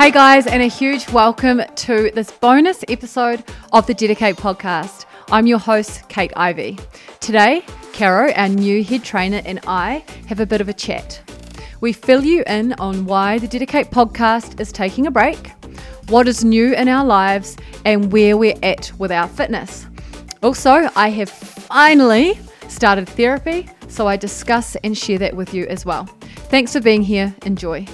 [0.00, 5.04] Hey guys, and a huge welcome to this bonus episode of the DediKate podcast.
[5.30, 6.78] I'm your host, Kate Ivey.
[7.20, 11.20] Today, Caro, our new head trainer, and I have a bit of a chat.
[11.82, 15.52] We fill you in on why the DediKate podcast is taking a break,
[16.08, 19.86] what is new in our lives, and where we're at with our fitness.
[20.42, 25.84] Also, I have finally started therapy, so I discuss and share that with you as
[25.84, 26.06] well.
[26.48, 27.34] Thanks for being here.
[27.44, 27.86] Enjoy.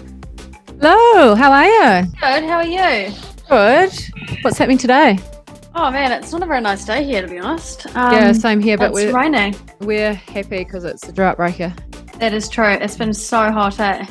[0.78, 2.06] Hello, how are you?
[2.20, 2.44] Good.
[2.44, 3.10] How are you?
[3.48, 3.92] Good.
[4.42, 5.18] What's happening today?
[5.74, 7.86] Oh man, it's not a very nice day here to be honest.
[7.96, 9.54] Um, yeah, same here, but it's we're raining.
[9.80, 11.74] we're happy because it's a drought breaker.
[12.18, 12.72] That is true.
[12.72, 14.06] It's been so hot, eh?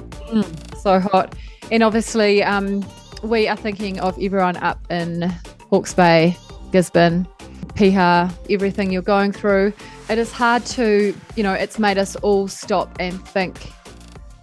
[0.81, 1.35] So hot,
[1.71, 2.83] and obviously, um,
[3.21, 5.31] we are thinking of everyone up in
[5.69, 6.35] Hawke's Bay,
[6.71, 7.27] Gisborne,
[7.75, 9.71] Piha, everything you're going through.
[10.09, 13.71] It is hard to, you know, it's made us all stop and think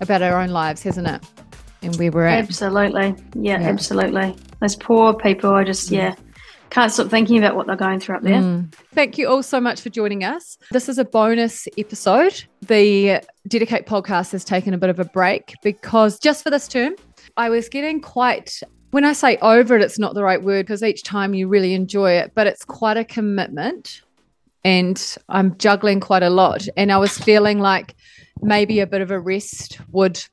[0.01, 1.21] about our own lives, hasn't it?
[1.83, 2.45] And where we're at.
[2.45, 3.15] Absolutely.
[3.35, 3.69] Yeah, Yeah.
[3.69, 4.37] absolutely.
[4.61, 5.51] Those poor people.
[5.55, 6.15] I just yeah
[6.71, 8.41] can't stop thinking about what they're going through up there.
[8.41, 8.73] Mm.
[8.95, 10.57] Thank you all so much for joining us.
[10.71, 12.45] This is a bonus episode.
[12.63, 16.95] The DediKate podcast has taken a bit of a break because just for this term,
[17.37, 18.59] I was getting quite,
[18.91, 21.75] when I say over it, it's not the right word because each time you really
[21.75, 24.01] enjoy it, but it's quite a commitment
[24.65, 26.67] and I'm juggling quite a lot.
[26.79, 27.95] And I was feeling like
[28.41, 30.25] maybe a bit of a rest would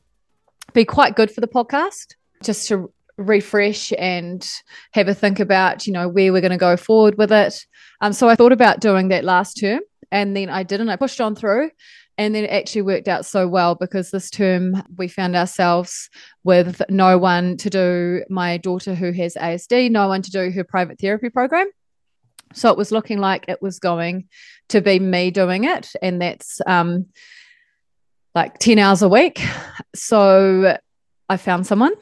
[0.73, 2.16] be quite good for the podcast.
[2.44, 4.50] Just to refresh and
[4.94, 7.66] have a think about you know where we're going to go forward with it.
[8.02, 10.89] Um, so i thought about doing that last term and then i didn't.
[10.89, 11.72] I pushed on through
[12.17, 16.09] and then it actually worked out so well because this term we found ourselves
[16.44, 20.64] with no one to do my daughter who has asd no one to do her
[20.64, 21.67] private therapy program.
[22.54, 24.28] So it was looking like it was going
[24.70, 27.06] to be me doing it and that's um,
[28.35, 29.41] like 10 hours a week
[29.95, 30.77] so
[31.30, 31.93] i found someone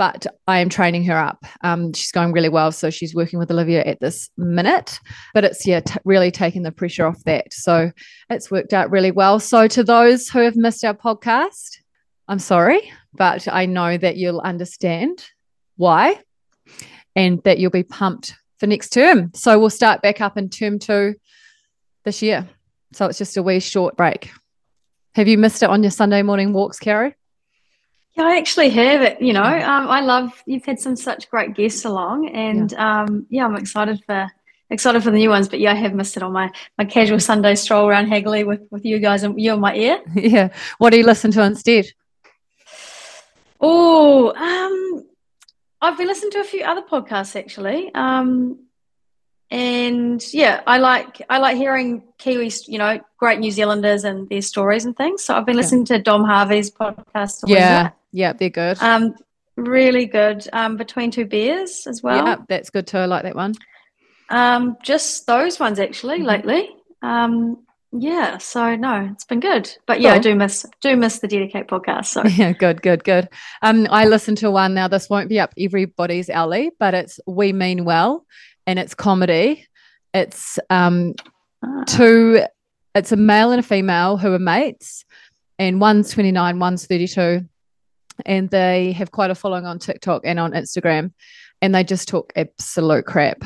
[0.00, 1.44] but I am training her up.
[1.60, 4.98] Um, she's going really well, so she's working with Olivia at this minute.
[5.34, 7.52] But it's yeah, t- really taking the pressure off that.
[7.52, 7.92] So
[8.30, 9.38] it's worked out really well.
[9.38, 11.80] So to those who have missed our podcast,
[12.28, 15.22] I'm sorry, but I know that you'll understand
[15.76, 16.18] why,
[17.14, 19.32] and that you'll be pumped for next term.
[19.34, 21.16] So we'll start back up in term two
[22.06, 22.48] this year.
[22.94, 24.30] So it's just a wee short break.
[25.14, 27.14] Have you missed it on your Sunday morning walks, Carrie?
[28.16, 29.20] Yeah, I actually have it.
[29.20, 33.02] You know, um, I love you've had some such great guests along, and yeah.
[33.02, 34.30] Um, yeah, I'm excited for
[34.68, 35.48] excited for the new ones.
[35.48, 38.62] But yeah, I have missed it on my my casual Sunday stroll around Hagley with
[38.70, 40.00] with you guys and you in my ear.
[40.14, 40.50] Yeah.
[40.78, 41.86] What do you listen to instead?
[43.60, 45.06] Oh, um,
[45.82, 47.94] I've been listening to a few other podcasts actually.
[47.94, 48.66] Um,
[49.50, 54.42] and yeah, I like I like hearing Kiwis, you know, great New Zealanders and their
[54.42, 55.24] stories and things.
[55.24, 55.96] So I've been listening yeah.
[55.96, 57.42] to Dom Harvey's podcast.
[57.46, 58.80] Yeah, yeah, they're good.
[58.80, 59.16] Um,
[59.56, 60.46] really good.
[60.52, 62.24] Um, Between Two Beers as well.
[62.24, 62.98] Yeah, that's good too.
[62.98, 63.54] I like that one.
[64.28, 66.28] Um, just those ones actually mm-hmm.
[66.28, 66.70] lately.
[67.02, 69.68] Um, yeah, so no, it's been good.
[69.84, 70.18] But yeah, cool.
[70.18, 72.06] I do miss do miss the DediKate podcast.
[72.06, 73.28] So yeah, good, good, good.
[73.62, 74.86] Um, I listened to one now.
[74.86, 78.24] This won't be up everybody's alley, but it's We Mean Well
[78.70, 79.66] and it's comedy.
[80.14, 81.14] It's um
[81.64, 81.82] ah.
[81.86, 82.42] two
[82.94, 85.04] it's a male and a female who are mates,
[85.58, 87.46] and one's 29, one's 32.
[88.26, 91.12] And they have quite a following on TikTok and on Instagram,
[91.60, 93.42] and they just talk absolute crap.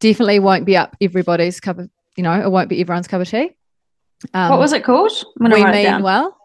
[0.00, 3.28] Definitely won't be up everybody's cup of, you know, it won't be everyone's cup of
[3.28, 3.56] tea.
[4.34, 5.12] Um, what was it called?
[5.38, 6.36] we mean well.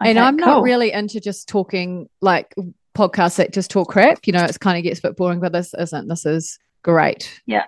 [0.00, 0.46] Okay, and I'm cool.
[0.46, 2.54] not really into just talking like
[2.94, 4.26] podcasts that just talk crap.
[4.26, 6.08] You know, it's kind of gets a bit boring, but this isn't.
[6.08, 7.40] This is great.
[7.46, 7.64] Yeah.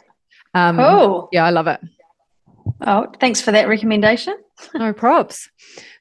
[0.55, 1.29] Um, oh.
[1.33, 1.81] Yeah, I love it.
[2.81, 4.37] Oh, thanks for that recommendation.
[4.75, 5.51] no props.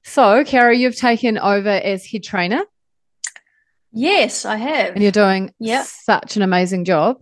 [0.03, 2.61] So, Carrie, you've taken over as head trainer.
[3.91, 4.93] Yes, I have.
[4.93, 5.85] And you're doing yep.
[5.87, 7.17] such an amazing job.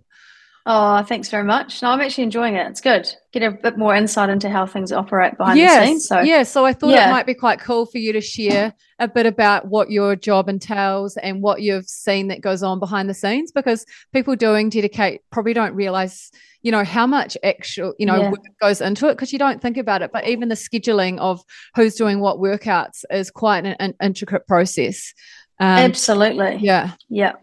[0.67, 1.83] Oh, thanks very much.
[1.83, 2.65] No, I'm actually enjoying it.
[2.67, 3.07] It's good.
[3.31, 5.79] Get a bit more insight into how things operate behind yes.
[5.79, 6.07] the scenes.
[6.07, 7.07] So yeah, so I thought yeah.
[7.07, 10.49] it might be quite cool for you to share a bit about what your job
[10.49, 15.19] entails and what you've seen that goes on behind the scenes because people doing DediKate
[15.31, 16.31] probably don't realize
[16.63, 18.31] you know how much actual you know yeah.
[18.59, 21.41] goes into it because you don't think about it but even the scheduling of
[21.75, 25.13] who's doing what workouts is quite an, an intricate process
[25.59, 27.33] um, absolutely yeah yeah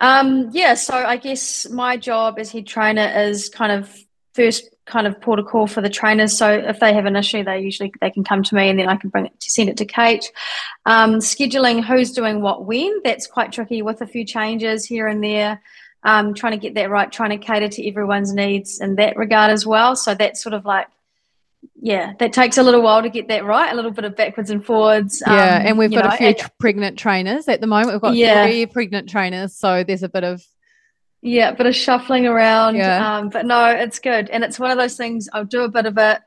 [0.00, 3.94] um, yeah, so I guess my job as head trainer is kind of
[4.34, 6.36] first kind of port of call for the trainers.
[6.36, 8.88] So if they have an issue, they usually they can come to me, and then
[8.88, 10.30] I can bring it to send it to Kate.
[10.84, 15.22] Um, scheduling who's doing what when that's quite tricky with a few changes here and
[15.22, 15.60] there.
[16.02, 19.50] Um, trying to get that right, trying to cater to everyone's needs in that regard
[19.50, 19.96] as well.
[19.96, 20.86] So that's sort of like
[21.80, 24.50] yeah, that takes a little while to get that right, a little bit of backwards
[24.50, 25.22] and forwards.
[25.26, 27.92] Yeah, um, and we've got know, a few and- pregnant trainers at the moment.
[27.92, 28.44] We've got Yeah.
[28.46, 30.42] three pregnant trainers, so there's a bit of
[31.22, 32.76] Yeah, a bit of shuffling around.
[32.76, 33.16] Yeah.
[33.16, 34.30] Um, but no, it's good.
[34.30, 36.20] And it's one of those things I'll do a bit of it,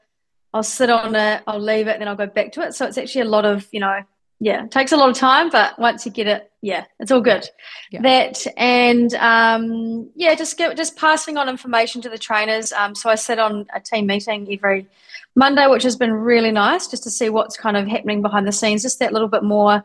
[0.54, 2.74] I'll sit on it, I'll leave it, then I'll go back to it.
[2.74, 4.02] So it's actually a lot of, you know,
[4.40, 7.20] yeah, it takes a lot of time, but once you get it, yeah, it's all
[7.20, 7.48] good.
[7.92, 8.02] Yeah.
[8.02, 12.72] That and um, yeah, just get just passing on information to the trainers.
[12.72, 14.88] Um, so I sit on a team meeting every
[15.36, 18.54] Monday, which has been really nice just to see what's kind of happening behind the
[18.54, 19.84] scenes, just that little bit more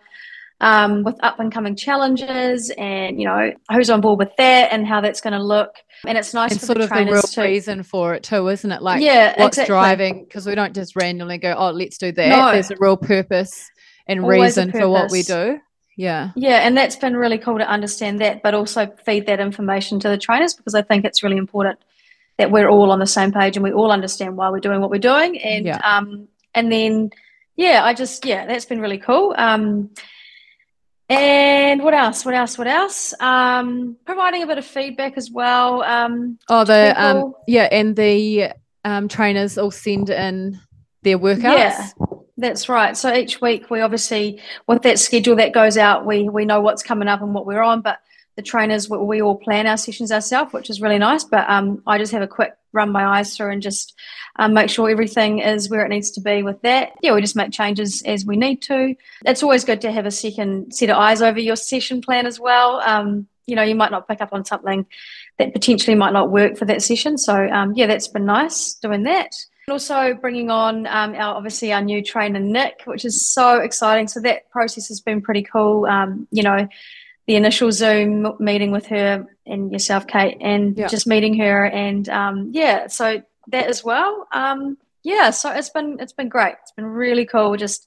[0.60, 4.86] um, with up and coming challenges and you know who's on board with that and
[4.86, 5.74] how that's going to look.
[6.06, 8.22] And it's nice and for sort the of the real trainers to reason for it
[8.22, 8.82] too, isn't it?
[8.82, 9.72] Like yeah, what's exactly.
[9.72, 12.28] driving because we don't just randomly go, oh, let's do that.
[12.28, 12.52] No.
[12.52, 13.70] There's a real purpose
[14.06, 15.60] and Always reason for what we do.
[15.96, 16.30] Yeah.
[16.34, 20.08] Yeah, and that's been really cool to understand that, but also feed that information to
[20.08, 21.78] the trainers because I think it's really important
[22.36, 24.90] that we're all on the same page and we all understand why we're doing what
[24.90, 25.38] we're doing.
[25.38, 25.78] And Yeah.
[25.84, 27.10] um, and then
[27.56, 29.34] yeah, I just yeah, that's been really cool.
[29.38, 29.90] Um,
[31.08, 32.24] and what else?
[32.24, 32.56] What else?
[32.58, 33.14] What else?
[33.20, 35.82] Um, providing a bit of feedback as well.
[35.82, 38.52] Um, Oh, the um, yeah, and the
[38.84, 40.58] um, trainers all send in
[41.02, 41.42] their workouts.
[41.42, 41.88] Yeah.
[42.36, 42.96] That's right.
[42.96, 46.82] So each week we obviously with that schedule that goes out, we we know what's
[46.82, 47.80] coming up and what we're on.
[47.80, 48.00] But
[48.36, 51.22] the trainers we, we all plan our sessions ourselves, which is really nice.
[51.22, 53.94] But um, I just have a quick run my eyes through and just
[54.36, 56.94] um, make sure everything is where it needs to be with that.
[57.02, 58.96] Yeah, we just make changes as we need to.
[59.24, 62.40] It's always good to have a second set of eyes over your session plan as
[62.40, 62.80] well.
[62.80, 64.86] Um, you know, you might not pick up on something
[65.38, 67.16] that potentially might not work for that session.
[67.16, 69.32] So um, yeah, that's been nice doing that.
[69.68, 74.08] Also bringing on um, our obviously our new trainer Nick, which is so exciting.
[74.08, 75.86] So that process has been pretty cool.
[75.86, 76.68] Um, you know,
[77.26, 80.88] the initial Zoom meeting with her and yourself, Kate, and Yeah.
[80.88, 84.26] just meeting her, and um, yeah, so that as well.
[84.32, 86.56] Um, yeah, so it's been it's been great.
[86.62, 87.56] It's been really cool.
[87.56, 87.86] Just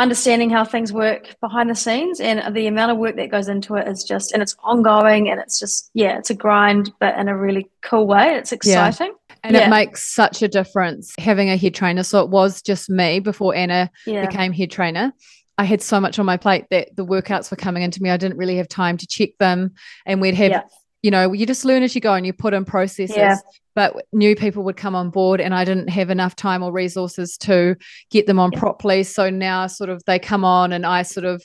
[0.00, 3.74] understanding how things work behind the scenes and the amount of work that goes into
[3.76, 7.28] it is just and it's ongoing and it's just yeah it's a grind but in
[7.28, 9.12] a really cool way it's exciting
[9.44, 9.66] And Yeah.
[9.66, 12.02] it makes such a difference having a head trainer.
[12.02, 15.12] So it was just me before Anna yeah became head trainer.
[15.58, 18.08] I had so much on my plate that the workouts were coming into me.
[18.10, 19.72] I didn't really have time to check them.
[20.06, 20.62] And we'd have, Yeah.
[21.02, 23.16] You know, you just learn as you go and you put in processes.
[23.16, 23.36] Yeah.
[23.74, 27.38] But new people would come on board and I didn't have enough time or resources
[27.38, 27.76] to
[28.10, 28.58] get them on Yeah.
[28.58, 29.02] properly.
[29.04, 31.42] So now sort of they come on and I sort of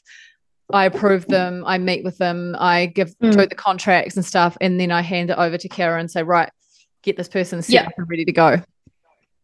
[0.74, 3.34] I approve them, I meet with them, I give Mm.
[3.38, 6.24] do the contracts and stuff, and then I hand it over to Kara and say,
[6.24, 6.50] right,
[7.04, 7.86] get this person set Yeah.
[7.86, 8.62] up and ready to go.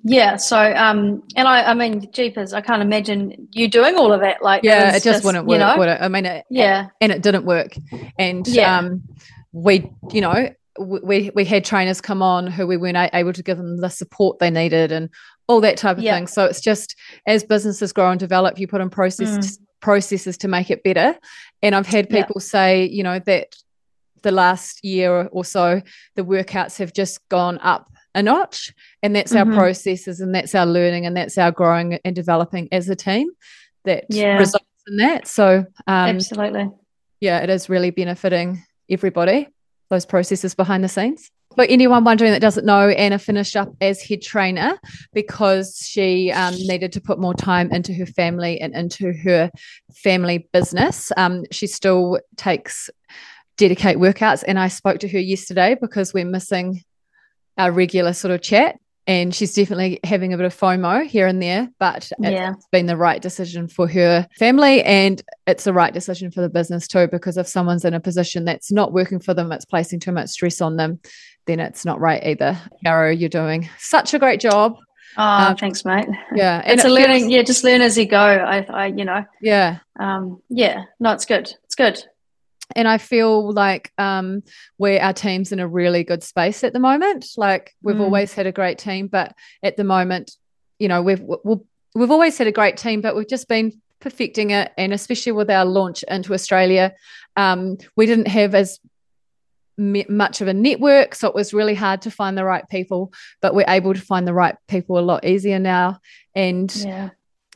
[0.04, 4.20] yeah so um and i i mean jeepers i can't imagine you doing all of
[4.22, 5.78] that like Yeah, is it just, wouldn't you work, know?
[5.78, 6.00] would it?
[6.02, 7.74] I mean, it, yeah and it didn't work.
[8.18, 8.80] And Yeah.
[8.80, 9.04] um,
[9.52, 10.50] we, you know,
[10.80, 14.40] we we had trainers come on who we weren't able to give them the support
[14.40, 15.10] they needed and
[15.48, 16.16] all that type of Yeah.
[16.16, 16.28] thing.
[16.28, 16.96] So it's just
[17.28, 21.18] as businesses grow and develop, you put in process processes to make it better.
[21.64, 22.14] And I've had Mm.
[22.16, 22.24] Yeah.
[22.26, 23.56] people say, you know, that
[24.22, 25.82] the last year or so,
[26.16, 28.72] the workouts have just gone up a notch,
[29.02, 29.40] and that's Mhm.
[29.48, 33.30] our processes, and that's our learning, and that's our growing and developing as a team.
[33.86, 34.38] That Yeah.
[34.38, 35.28] results in that.
[35.28, 36.70] So um, absolutely
[37.20, 39.48] yeah, it is really benefiting everybody,
[39.90, 41.32] those processes behind the scenes.
[41.56, 44.80] For anyone wondering that doesn't know, Anna finished up as head trainer
[45.14, 49.52] because she um, needed to put more time into her family and into her
[49.94, 51.12] family business.
[51.18, 52.90] Um, she still takes
[53.58, 56.84] DediKate workouts, and I spoke to her yesterday because we're missing
[57.58, 58.78] our regular sort of chat.
[59.08, 62.54] And she's definitely having a bit of FOMO here and there, but Yeah.
[62.54, 66.50] it's been the right decision for her family and it's the right decision for the
[66.50, 67.08] business too.
[67.08, 70.30] Because if someone's in a position that's not working for them, it's placing too much
[70.30, 71.00] stress on them,
[71.48, 72.58] then it's not right either.
[72.86, 74.78] Caro, you're doing such a great job.
[75.18, 76.60] oh Um, thanks mate Yeah.
[76.62, 79.26] it's it a feels- learning yeah just learn as you go i i you know
[79.42, 79.80] Yeah.
[80.00, 82.02] um yeah no it's good it's good
[82.76, 84.44] and I feel like um,
[84.78, 87.26] where our team's in a really good space at the moment.
[87.38, 88.02] Like we've Mm.
[88.02, 90.32] always had a great team, but at the moment,
[90.80, 91.60] you know, we've we've,
[91.96, 94.72] we've always had a great team, but we've just been perfecting it.
[94.78, 96.94] And especially with our launch into Australia,
[97.36, 98.80] um, we didn't have as
[99.78, 103.12] much of a network, so it was really hard to find the right people.
[103.42, 106.00] But we're able to find the right people a lot easier now.
[106.36, 107.10] And yeah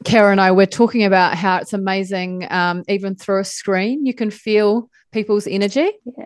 [0.04, 4.14] Kara and I were talking about how it's amazing, um, even through a screen, you
[4.14, 5.92] can feel people's energy.
[6.18, 6.26] Yeah.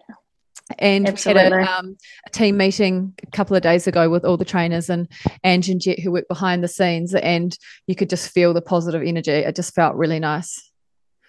[0.77, 1.97] And we had a, um,
[2.27, 5.07] a team meeting a couple of days ago with all the trainers and
[5.43, 7.57] Ange and Jet who work behind the scenes, and
[7.88, 9.31] you could just feel the positive energy.
[9.31, 10.69] It just felt really nice.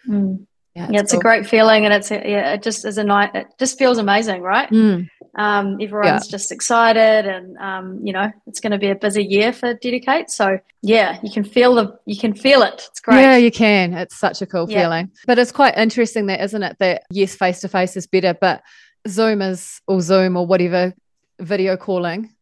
[0.07, 0.47] Mm.
[0.75, 3.35] Yeah, yeah it's a great feeling and it's a, yeah it just is a night
[3.35, 6.31] it just feels amazing right Mm, Um, everyone's yeah.
[6.31, 10.31] just excited, and um, you know it's going to be a busy year for DediKate.
[10.31, 12.87] So yeah, you can feel the you can feel it.
[12.91, 13.21] It's great.
[13.21, 13.95] Yeah, you can.
[13.95, 14.83] It's such a cool yeah.
[14.83, 15.11] feeling.
[15.27, 16.77] But it's quite interesting that, isn't it?
[16.81, 18.63] That yes, face to face is better, but
[19.09, 20.95] Zoom is or Zoom or whatever
[21.39, 22.35] video calling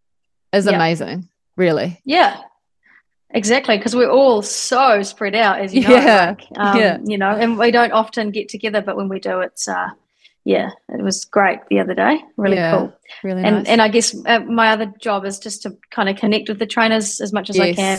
[0.52, 0.72] is yeah.
[0.72, 1.28] amazing.
[1.56, 2.00] Really.
[2.04, 2.40] Yeah.
[3.30, 5.90] Exactly, because we're all so spread out, as you know.
[5.90, 6.96] Yeah, like, um, yeah.
[7.04, 9.90] You know, and we don't often get together, but when we do, it's uh,
[10.48, 12.24] yeah, it was great the other day.
[12.38, 12.92] Really yeah, cool.
[13.22, 13.66] Really and, nice.
[13.66, 16.64] And I guess uh, my other job is just to kind of connect with the
[16.64, 17.68] trainers as much as yes.
[17.68, 17.98] I can.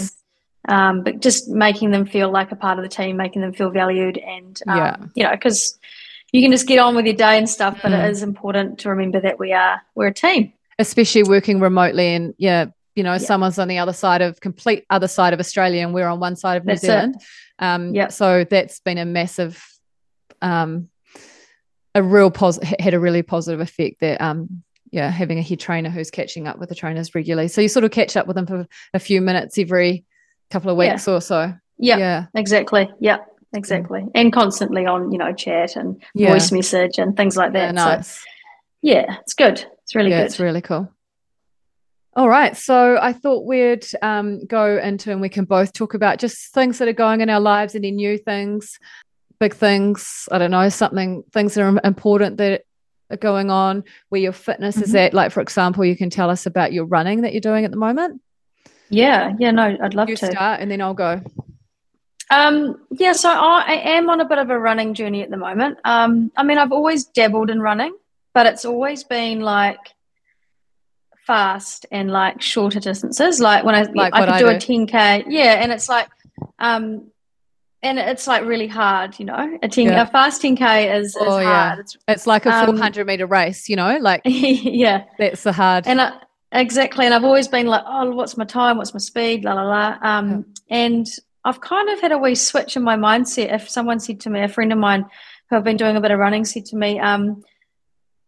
[0.68, 3.70] Um, but just making them feel like a part of the team, making them feel
[3.70, 4.96] valued, and um, yeah.
[5.14, 5.78] you know, because
[6.32, 8.04] you can just get on with your day and stuff, but mm.
[8.04, 12.34] it is important to remember that we are we're a team, especially working remotely and
[12.40, 12.66] yeah,
[12.96, 13.20] you know, yeah.
[13.20, 16.36] someone's on the other side of complete other side of Australia, and we're on one
[16.36, 17.22] side of New that's Zealand.
[17.60, 19.64] Um, yeah, so that's been a massive
[20.42, 20.90] um,
[21.96, 25.90] a real positive had a really positive effect that um yeah having a head trainer
[25.90, 27.48] who's catching up with the trainers regularly.
[27.48, 30.06] So you sort of catch up with them for a few minutes every
[30.50, 31.14] couple of weeks yeah.
[31.14, 31.54] or so.
[31.78, 32.26] Yeah yeah.
[32.36, 32.90] exactly.
[33.00, 33.18] Yeah
[33.54, 34.06] exactly.
[34.14, 36.32] And constantly on you know chat and yeah.
[36.32, 37.66] voice message and things like that.
[37.66, 38.08] Yeah, nice.
[38.08, 38.22] So,
[38.82, 39.66] yeah it's good.
[39.84, 40.26] It's really yeah, good.
[40.26, 40.92] it's really cool.
[42.16, 42.58] All right.
[42.58, 46.80] So I thought we'd um, go into and we can both talk about just things
[46.80, 48.80] that are going in our lives, any new things,
[49.40, 52.64] big things i don't know something things that are important that
[53.10, 54.84] are going on where your fitness mm-hmm.
[54.84, 55.14] is at.
[55.14, 57.78] Like for example you can tell us about your running that you're doing at the
[57.78, 58.22] moment.
[58.90, 60.32] Yeah yeah no i'd love you to.
[60.32, 61.22] start and then i'll go.
[62.32, 65.38] Um yeah so I, I am on a bit of a running journey at the
[65.38, 65.78] moment.
[65.84, 67.96] Um i mean i've always dabbled in running
[68.34, 69.80] but it's always been like
[71.26, 73.40] fast and like shorter distances.
[73.40, 74.76] Like when i like i could do, do.
[74.76, 76.10] a 10k yeah and it's like
[76.58, 77.12] um
[77.82, 79.58] and it's like really hard, you know.
[79.64, 80.02] A 10 yeah.
[80.02, 81.44] a fast 10k is, is oh, hard.
[81.44, 81.80] Yeah.
[81.80, 85.88] It's, it's like a 400 um, meter race, you know, like yeah, that's the hard.
[85.88, 86.20] And I,
[86.52, 88.78] exactly, and I've always been like, oh, what's my time?
[88.78, 89.46] What's my speed?
[89.46, 89.98] La la la.
[90.02, 90.78] Um, yeah.
[90.78, 91.08] and
[91.46, 93.54] I've kind of had a wee switch in my mindset.
[93.54, 95.06] If someone said to me, a friend of mine
[95.50, 97.44] who I've been doing a bit of running said to me, um,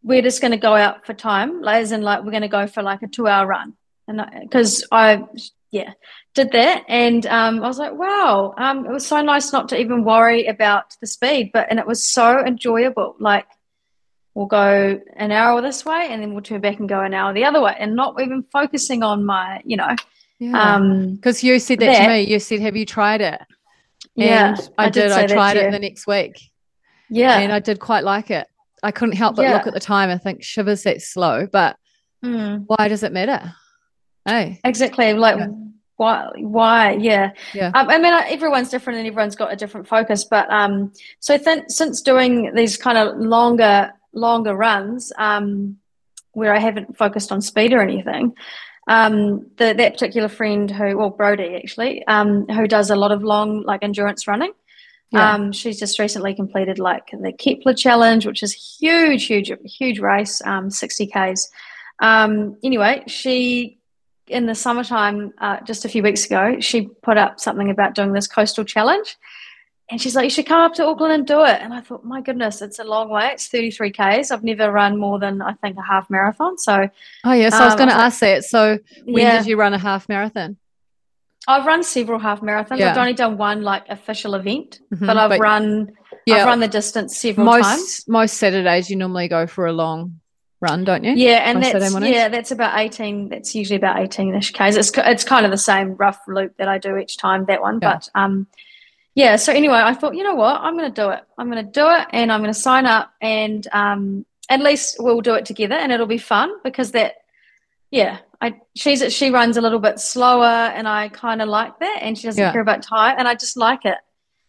[0.01, 2.67] we're just going to go out for time, as in like we're going to go
[2.67, 3.73] for like a two hour run,
[4.07, 5.23] and because I, I
[5.71, 5.91] yeah,
[6.33, 9.79] did that and um, I was like, wow, um, it was so nice not to
[9.79, 13.15] even worry about the speed, but and it was so enjoyable.
[13.19, 13.45] Like
[14.33, 17.33] we'll go an hour this way and then we'll turn back and go an hour
[17.33, 19.93] the other way and not even focusing on my, you know.
[20.39, 20.75] Yeah.
[20.75, 22.21] Um, because you said that, that, to me.
[22.21, 23.39] You said, Have you tried it?
[24.17, 24.55] And yeah.
[24.77, 25.09] I, I did.
[25.09, 26.39] did I tried it the next week.
[27.09, 27.39] Yeah.
[27.39, 28.47] And I did quite like it.
[28.81, 29.53] I couldn't help but yeah.
[29.53, 31.75] look at the time and think, shivers that slow, but
[32.23, 32.63] mm.
[32.65, 33.53] why does it matter?
[34.25, 34.59] Hey.
[34.63, 35.13] Exactly.
[35.13, 35.47] Like yeah
[36.01, 40.23] why why yeah yeah um, i mean everyone's different and everyone's got a different focus
[40.23, 45.77] but um so th- since doing these kind of longer longer runs um
[46.31, 48.33] where i haven't focused on speed or anything
[48.87, 53.21] um the, that particular friend who well brody actually um who does a lot of
[53.23, 54.53] long like endurance running
[55.13, 55.33] yeah.
[55.33, 60.41] Um, she's just recently completed like the Kepler Challenge, which is huge, huge, huge race,
[60.45, 61.49] um, 60 Ks.
[61.99, 63.80] Um, anyway, she
[64.27, 68.13] in the summertime, uh, just a few weeks ago, she put up something about doing
[68.13, 69.17] this coastal challenge.
[69.89, 71.59] And she's like, you should come up to Auckland and do it.
[71.61, 73.29] And I thought, my goodness, it's a long way.
[73.33, 74.31] It's 33 Ks.
[74.31, 76.57] I've never run more than, I think, a half marathon.
[76.57, 76.89] So,
[77.25, 78.45] oh, yes, um, I was going to ask that.
[78.45, 79.39] So, when yeah.
[79.39, 80.55] did you run a half marathon?
[81.45, 82.79] I've run several half marathons.
[82.79, 82.91] Yeah.
[82.91, 85.91] I've only done one like official event, mm-hmm, but I've but, run,
[86.25, 88.05] yeah, I've run the distance several most, times.
[88.07, 90.20] Most Saturdays, you normally go for a long
[90.61, 91.13] run, don't you?
[91.13, 93.29] Yeah, and that's yeah, that's about eighteen.
[93.29, 94.77] That's usually about eighteen-ish k's.
[94.77, 97.45] It's it's kind of the same rough loop that I do each time.
[97.45, 97.93] That one, yeah.
[97.93, 98.47] but um,
[99.15, 99.35] yeah.
[99.35, 101.23] So anyway, I thought, you know what, I'm going to do it.
[101.37, 104.97] I'm going to do it, and I'm going to sign up, and um, at least
[104.99, 107.15] we'll do it together, and it'll be fun because that,
[107.89, 108.19] yeah.
[108.39, 112.17] I she's she runs a little bit slower, and I kind of like that, and
[112.17, 112.51] she doesn't yeah.
[112.51, 113.97] care about time, and I just like it.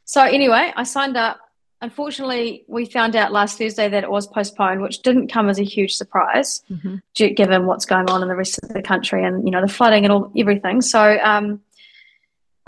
[0.05, 1.41] So anyway, I signed up
[1.83, 5.65] Unfortunately, we found out last Thursday that it was postponed, which didn't come as a
[5.65, 7.35] huge surprise, mm-hmm.
[7.35, 10.05] given what's going on in the rest of the country and you know the flooding
[10.05, 10.81] and all everything.
[10.81, 11.61] So um,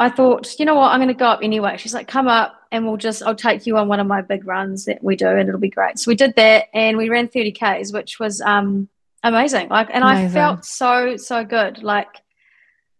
[0.01, 1.77] I thought, you know what, I'm going to go up anyway.
[1.77, 4.49] She's like, come up and we'll just I'll take you on one of my big
[4.49, 6.01] runs that we do, and it'll be great.
[6.01, 8.89] So we did that, and we ran 30 k's, which was um,
[9.23, 9.69] amazing.
[9.69, 10.27] Like, and amazing.
[10.27, 11.85] I felt so so good.
[11.85, 12.09] Like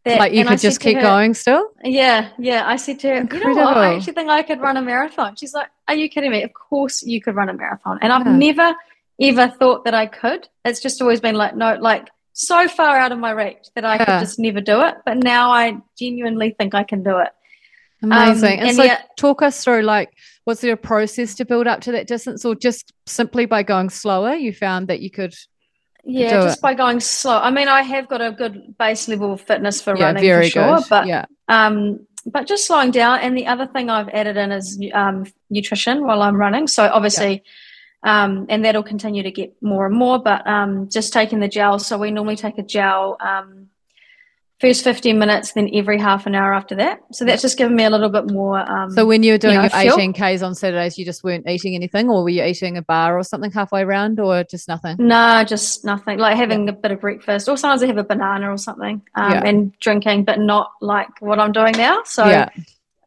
[0.05, 1.71] that, like you could just keep her, going still?
[1.83, 2.67] Yeah, yeah.
[2.67, 3.51] I said to her, Incredible.
[3.51, 3.77] you know what?
[3.77, 5.37] I actually think I could run a marathon.
[5.37, 6.43] She's like, Are you kidding me?
[6.43, 7.99] Of course you could run a marathon.
[8.03, 8.75] And I've never
[9.21, 10.49] ever thought that I could.
[10.65, 13.95] It's just always been like, no, like so far out of my reach that I
[13.97, 14.05] yeah.
[14.05, 14.97] could just never do it.
[15.05, 17.31] But now I genuinely think I can do it.
[18.03, 18.61] Amazing.
[18.61, 20.11] Um, and, and, so talk us through like
[20.47, 23.89] was there a process to build up to that distance or just simply by going
[23.89, 25.35] slower you found that you could
[26.07, 26.63] Yeah, do just it.
[26.63, 27.39] by going slow.
[27.39, 30.47] I mean, I have got a good base level of fitness for Yeah, running very
[30.47, 30.85] for sure, good.
[30.91, 33.21] but yeah, um, but just slowing down.
[33.21, 36.67] And the other thing I've added in is um, nutrition while I'm running.
[36.67, 37.43] So obviously,
[38.03, 40.19] um, and that'll continue to get more and more.
[40.19, 41.79] But um, just taking the gel.
[41.79, 43.69] So we normally take a gel um,
[44.69, 47.01] first 15 minutes, then every half an hour after that.
[47.13, 48.59] So that's just given me a little bit more.
[48.71, 51.75] Um, So when you were doing know, your 18Ks on Saturdays, you just weren't eating
[51.75, 54.97] anything, or were you eating a bar or something halfway around, or just nothing?
[54.99, 56.19] No, just nothing.
[56.19, 59.33] Like having a bit of breakfast, or sometimes I have a banana or something, um,
[59.33, 59.43] Yeah.
[59.45, 62.03] and drinking, but not like what I'm doing now.
[62.05, 62.49] So yeah,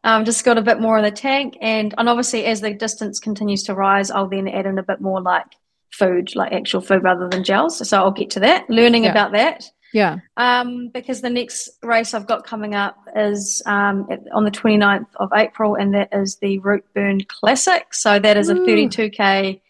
[0.04, 3.20] um, just got a bit more in the tank, and and obviously as the distance
[3.20, 5.46] continues to rise, I'll then add in a bit more like
[5.92, 7.88] food, like actual food rather than gels.
[7.90, 9.12] So I'll get to that, learning Yeah.
[9.12, 9.64] about that.
[9.94, 10.18] Yeah.
[10.36, 15.08] Um, because the next race I've got coming up is um, at, on the 29th
[15.16, 17.94] of April, and that is the Routeburn Classic.
[17.94, 18.66] So that is a Ooh.
[18.66, 19.62] 32k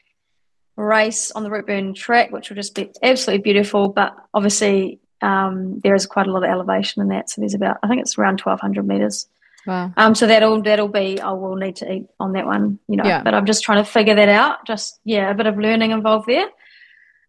[0.75, 3.89] race on the Root Burn track, which will just be absolutely beautiful.
[3.89, 7.29] But obviously, um, there is quite a lot of elevation in that.
[7.29, 9.27] So there's about, I think it's around 1200 meters.
[9.65, 9.91] Wow.
[9.97, 13.03] Um, so that'll that'll be I will need to eat on that one, you know.
[13.03, 13.21] Yeah.
[13.21, 14.65] But I'm just trying to figure that out.
[14.65, 16.47] Just yeah, a bit of learning involved there.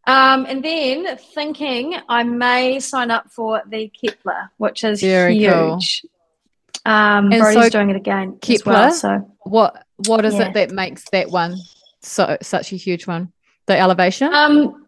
[0.07, 5.79] Um, and then thinking I may sign up for the Kepler, which is Very cool.
[5.81, 6.07] huge.
[6.87, 8.73] Um, And Brody's so doing it again as Kepler?
[8.73, 8.93] well.
[8.93, 10.49] So What What is Yeah.
[10.49, 11.57] it that makes that one
[12.03, 13.33] so such a huge one?
[13.67, 14.33] The elevation?
[14.33, 14.87] um,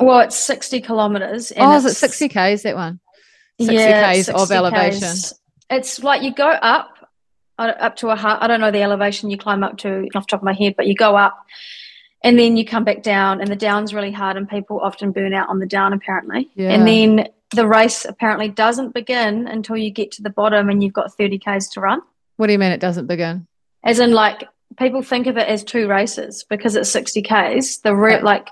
[0.00, 1.50] well, it's 60 kilometers.
[1.50, 2.54] and oh, is it sixty k?
[2.54, 3.00] Is that one?
[3.60, 5.00] 60 Yeah, k's of 60 elevation.
[5.12, 5.34] Ks.
[5.68, 6.88] It's like you go up,
[7.58, 10.26] uh, up to a hu- I don't know the elevation you climb up to off
[10.26, 11.44] the top of my head, but you go up,
[12.24, 15.32] and then you come back down, and the down's really hard, and people often burn
[15.34, 16.50] out on the down apparently.
[16.54, 16.70] Yeah.
[16.70, 20.92] And then the race apparently doesn't begin until you get to the bottom, and you've
[20.92, 22.00] got 30 k's to run.
[22.36, 23.46] What do you mean it doesn't begin?
[23.84, 24.44] As in, like
[24.78, 27.78] people think of it as two races because it's 60 k's.
[27.80, 28.24] The re- Right.
[28.24, 28.48] like,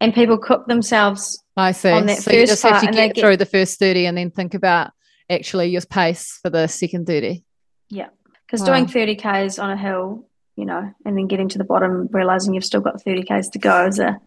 [0.00, 1.90] and people cook themselves I see.
[1.90, 4.30] On that so you just have to get get- through the first 30 and then
[4.30, 4.90] think about
[5.30, 7.44] actually your pace for the second 30.
[7.88, 8.08] yeah
[8.46, 8.66] because Wow.
[8.74, 12.54] doing 30 k's on a hill you know and then getting to the bottom realizing
[12.54, 14.18] you've still got 30 k's to go is a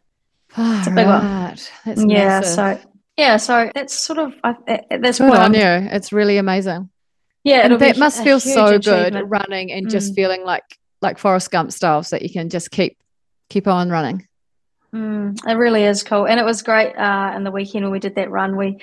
[0.58, 1.24] It's a big one.
[1.24, 1.72] That's
[2.06, 2.54] yeah massive.
[2.54, 4.56] so yeah so that's sort of I,
[5.00, 5.90] that's Good what on I'm, you.
[5.92, 6.90] It's really amazing.
[7.44, 10.16] yeah that must feel so good running and just Mm.
[10.16, 10.64] feeling like
[11.02, 12.98] like Forrest Gump style so that you can just keep
[13.50, 14.28] keep on running.
[14.94, 18.00] Mm, it really is cool and it was great uh in the weekend when we
[18.00, 18.80] did that run we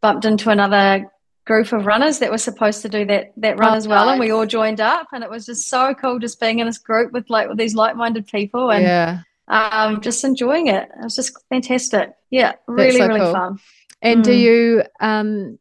[0.00, 1.06] bumped into another
[1.50, 4.20] group of runners that were supposed to do that that run Oh, as well and
[4.20, 7.10] we all joined up and it was just so cool just being in this group
[7.12, 9.20] with like with these like-minded people and yeah.
[9.48, 13.32] um just enjoying it it was just fantastic yeah really so really cool.
[13.32, 13.58] fun
[14.00, 14.38] And do Mm.
[14.46, 15.58] you um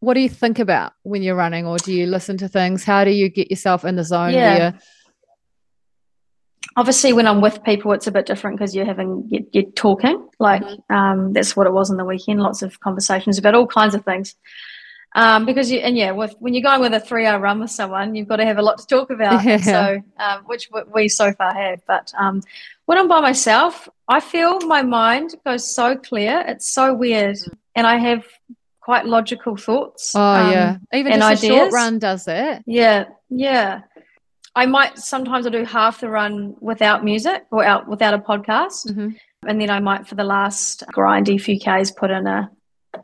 [0.00, 2.84] what do you think about when you're running or do you listen to things?
[2.84, 4.72] How do you get yourself in the zone Yeah.
[6.76, 10.28] obviously when i'm with people it's a bit different because you're having you're, you're talking
[10.38, 10.94] like Mm-hmm.
[10.94, 14.04] um, that's what it was on the weekend lots of conversations about all kinds of
[14.04, 14.34] things
[15.16, 17.70] um, because you and yeah with when you're going with a three hour run with
[17.70, 19.56] someone you've got to have a lot to talk about Yeah.
[19.58, 22.42] So um, which w- we so far have but um,
[22.84, 27.36] when i'm by myself i feel my mind goes so clear it's so weird
[27.74, 28.24] and i have
[28.80, 30.76] quite logical thoughts Oh um, yeah.
[30.92, 32.62] Even and just a short run does that.
[32.66, 33.80] yeah, yeah.
[34.54, 38.86] I might sometimes I'll do half the run without music or out without a podcast,
[38.90, 39.14] Mhm.
[39.46, 42.48] and then I might for the last grindy few k's put in a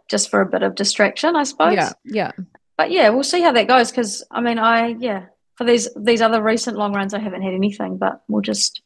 [0.09, 1.75] just for a bit of distraction, I suppose.
[1.75, 1.93] Yeah.
[2.05, 2.33] Yeah.
[2.77, 6.23] But yeah, we'll see how that goes because I mean, I yeah for these these
[6.23, 8.83] other recent long runs, I haven't had anything, but we'll just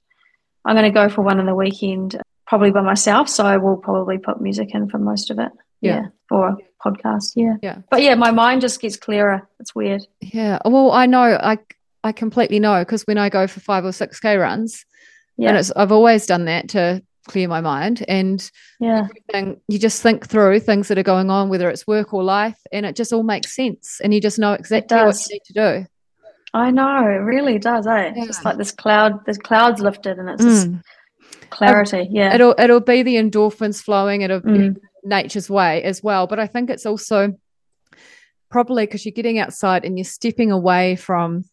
[0.65, 3.29] I'm going to go for one on the weekend, probably by myself.
[3.29, 5.53] So I will probably put music in for most of it.
[5.81, 6.07] Yeah.
[6.31, 7.33] or a podcast.
[7.37, 7.79] Yeah, Yeah.
[7.91, 9.49] But yeah, my mind just gets clearer.
[9.61, 10.03] It's weird.
[10.21, 10.59] Yeah.
[10.65, 11.59] Well, I know I
[12.03, 14.85] I completely know because when I go for five or six K runs,
[15.37, 19.09] Yeah, and it's I've always done that to clear my mind and yeah.
[19.69, 22.87] you just think through things that are going on, whether it's work or life, and
[22.87, 25.87] it just all makes sense and you just know exactly what you need to do.
[26.55, 28.12] I know, it really does, eh?
[28.17, 28.25] Yeah.
[28.27, 30.83] Just like this cloud, this cloud's lifted and it's just Mm.
[31.51, 32.09] clarity.
[32.11, 32.35] Yeah.
[32.35, 34.77] It'll it'll be the endorphins flowing, be Mm.
[35.05, 36.27] nature's way as well.
[36.27, 37.35] But I think it's also
[38.51, 41.45] probably because you're getting outside and you're stepping away from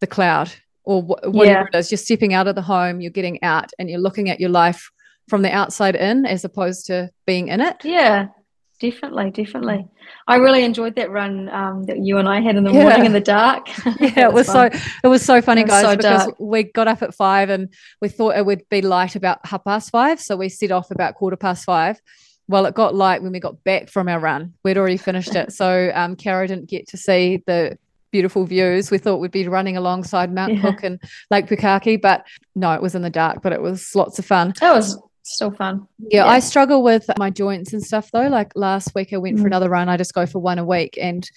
[0.00, 0.50] the cloud
[0.84, 1.90] or wh- whatever it is.
[1.90, 4.90] You're stepping out of the home, you're getting out and you're looking at your life
[5.30, 7.76] from the outside in as opposed to being in it.
[7.84, 8.26] Yeah,
[8.80, 9.86] definitely, definitely.
[10.26, 12.82] I really enjoyed that run um, that you and I had in the Yeah.
[12.82, 13.68] morning in the dark.
[14.00, 14.62] Yeah, it was so
[15.04, 16.36] it was so funny, was guys, so because dark.
[16.40, 17.68] we got up at five and
[18.02, 20.20] we thought it would be light about half past five.
[20.20, 22.00] So we set off about quarter past five.
[22.48, 24.54] Well, it got light when we got back from our run.
[24.64, 25.52] We'd already finished it.
[25.52, 27.78] So um Cara didn't get to see the
[28.10, 28.90] beautiful views.
[28.90, 30.62] We thought we'd be running alongside Mount Yeah.
[30.62, 34.18] Cook and Lake Pukaki, but no, it was in the dark, but it was lots
[34.18, 34.50] of fun.
[34.50, 35.86] It was still fun.
[35.98, 38.28] Yeah, I struggle with my joints and stuff though.
[38.28, 39.48] Like last week, I went for Mm.
[39.48, 39.88] another run.
[39.88, 41.28] I just go for one a week, and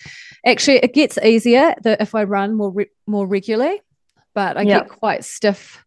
[0.46, 3.82] actually, it gets easier that if I run more re- more regularly.
[4.36, 4.80] But I Yeah.
[4.80, 5.84] get quite stiff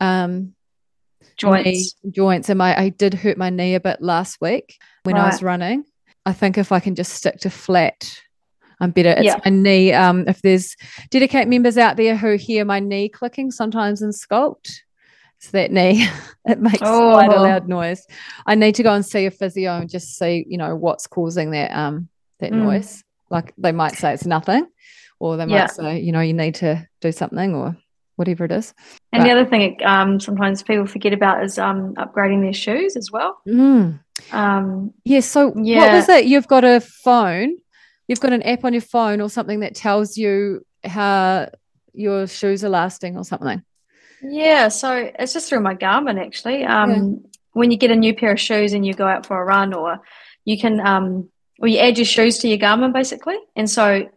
[0.00, 0.54] um,
[1.36, 1.64] Joints.
[2.04, 5.26] knee joints, and my I did hurt my knee a bit last week when I
[5.26, 5.84] was running.
[6.26, 8.20] I think if I can just stick to flat,
[8.80, 9.10] I'm better.
[9.10, 9.40] It's Yeah.
[9.44, 9.92] my knee.
[9.92, 10.76] Um, if there's
[11.10, 14.70] DediKate members out there who hear my knee clicking sometimes in sculpt,
[15.52, 16.06] that knee.
[16.44, 17.42] it makes quite a Oh.
[17.42, 18.06] loud noise.
[18.46, 21.50] I need to go and see a physio and just see, you know, what's causing
[21.52, 22.08] that um
[22.40, 22.62] that Mm.
[22.64, 23.02] noise.
[23.30, 24.66] Like they might say it's nothing,
[25.20, 25.66] or they might Yeah.
[25.66, 27.76] say, you know, you need to do something or
[28.16, 28.74] whatever it is.
[29.12, 33.10] And the other thing um, sometimes people forget about is um, upgrading their shoes as
[33.12, 33.38] well.
[33.46, 34.00] Mm.
[34.32, 35.20] Um, Yeah.
[35.20, 36.24] So what was it?
[36.26, 37.56] You've got a phone.
[38.08, 41.48] You've got an app on your phone or something that tells you how
[41.92, 43.62] your shoes are lasting or something.
[44.22, 46.64] Yeah, so it's just through my Garmin actually.
[46.64, 49.44] Um, When you get a new pair of shoes and you go out for a
[49.44, 50.00] run, or
[50.44, 51.28] you can, um,
[51.60, 54.08] or you add your shoes to your Garmin basically, and so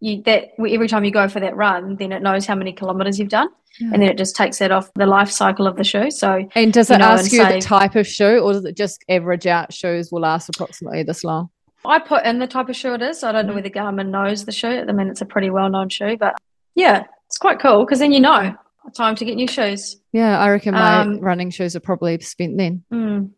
[0.00, 3.18] you that every time you go for that run, then it knows how many kilometers
[3.18, 3.48] you've done,
[3.80, 6.10] and then it just takes that off the life cycle of the shoe.
[6.10, 9.04] So And does it know, ask you the type of shoe, or does it just
[9.08, 11.50] average out shoes will last approximately this long?
[11.84, 13.20] I put in the type of shoe it is.
[13.20, 13.56] So I don't know Mhm.
[13.56, 14.84] whether Garmin knows the shoe.
[14.88, 16.34] I mean, it's a pretty well known shoe, but
[16.74, 18.54] yeah, it's quite cool because then you know
[18.94, 19.96] time to get new shoes.
[20.12, 22.84] Yeah, I reckon my Um, running shoes are probably spent then.
[22.92, 23.30] Mm.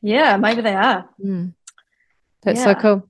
[0.00, 1.08] Yeah, maybe they are.
[1.24, 1.54] Mm.
[2.42, 3.08] That's so cool.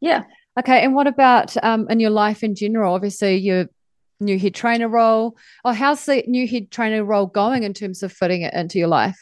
[0.00, 0.24] Yeah.
[0.58, 2.94] Okay, and what about um, in your life in general?
[2.94, 3.66] Obviously, your
[4.20, 5.36] new head trainer role.
[5.64, 8.88] Oh, how's the new head trainer role going in terms of fitting it into your
[8.88, 9.18] life?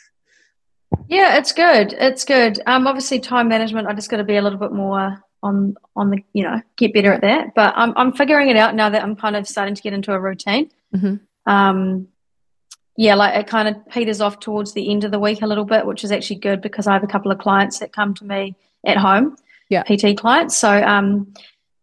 [1.08, 1.92] Yeah, it's good.
[1.98, 2.60] It's good.
[2.66, 3.88] Um, obviously time management.
[3.88, 6.94] I just got to be a little bit more on on the you know get
[6.94, 7.54] better at that.
[7.54, 10.12] But I'm I'm figuring it out now that I'm kind of starting to get into
[10.12, 10.70] a routine.
[10.94, 11.20] Mhm.
[11.46, 12.08] Um,
[12.96, 15.64] yeah, like it kind of peters off towards the end of the week a little
[15.64, 18.24] bit, which is actually good because I have a couple of clients that come to
[18.24, 18.54] me
[18.86, 19.36] at home.
[19.68, 19.82] Yeah.
[19.82, 20.56] PT clients.
[20.56, 21.34] So um,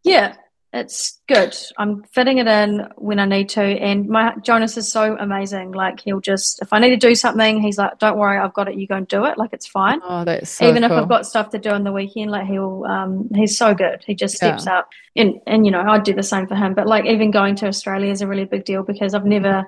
[0.03, 0.35] yeah,
[0.73, 1.53] it's good.
[1.77, 3.61] I'm fitting it in when I need to.
[3.61, 5.73] And my Jonas is so amazing.
[5.73, 8.69] Like he'll just if I need to do something, he's like, Don't worry, I've got
[8.69, 9.37] it, you go and do it.
[9.37, 9.99] Like it's fine.
[10.03, 10.91] Oh, that's so Even if.
[10.91, 14.01] I've got stuff to do on the weekend, like he'll um he's so good.
[14.05, 14.89] He just steps up.
[15.17, 16.73] And and you know, I'd do the same for him.
[16.73, 19.65] But like even going to Australia is a really big deal because I've never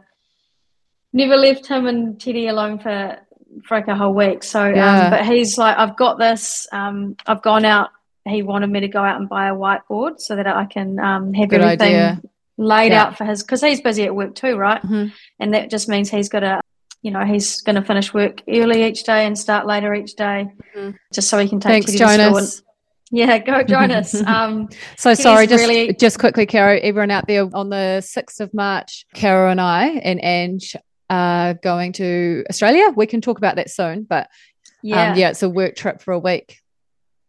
[1.11, 3.17] never left him and Teddy alone for
[3.65, 4.41] for like a whole week.
[4.41, 5.03] So Yeah.
[5.05, 6.65] um but he's like, I've got this.
[6.71, 7.89] Um I've gone out
[8.25, 11.33] he wanted me to go out and buy a whiteboard so that I can um,
[11.33, 12.21] have Good everything idea.
[12.57, 13.03] laid Yeah.
[13.03, 14.81] out for his because he's busy at work too, right?
[14.81, 15.11] Mhm.
[15.39, 16.61] And that just means he's got to,
[17.01, 20.47] you know, he's going to finish work early each day and start later each day,
[20.75, 20.95] Mhm.
[21.13, 22.19] just so he can take Thanks, Teddy to school.
[22.25, 22.61] And, Jonas.
[23.11, 24.21] yeah, go Jonas.
[24.25, 28.53] um, So sorry, just really- just quickly, Caro, everyone out there on the sixth of
[28.53, 30.75] March, Caro and I and Ange
[31.09, 32.89] are going to Australia.
[32.95, 34.29] We can talk about that soon, but
[34.81, 36.59] yeah, um, yeah, it's a work trip for a week.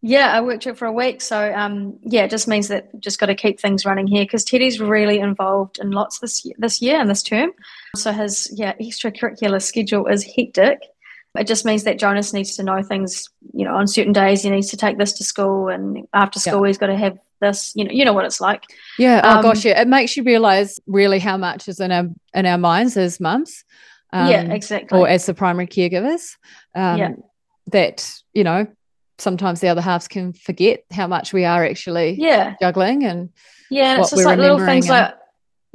[0.07, 1.23] Yeah, I worked it for a week.
[1.23, 4.45] So, um, yeah, it just means that just got to keep things running here because
[4.45, 7.53] Teddy's really involved in lots this year, this year and this term.
[7.97, 10.81] So his yeah extracurricular schedule is hectic.
[11.39, 13.31] It just means that Jonas needs to know things.
[13.55, 16.53] You know, on certain days he needs to take this to school, and after Yeah.
[16.53, 17.73] school he's got to have this.
[17.75, 18.65] You know, you know what it's like.
[18.99, 19.23] Yeah.
[19.25, 19.81] Oh Um, gosh, yeah.
[19.81, 23.65] It makes you realize really how much is in our in our minds as mums.
[24.13, 24.99] yeah, um, exactly.
[24.99, 26.37] or as the primary caregivers.
[26.75, 27.13] Um, Yeah.
[27.73, 28.67] That you know,
[29.19, 33.31] sometimes the other halves can forget how much we are actually yeah, juggling, and
[33.71, 34.01] yeah.
[34.01, 35.15] It's just like little things and- like.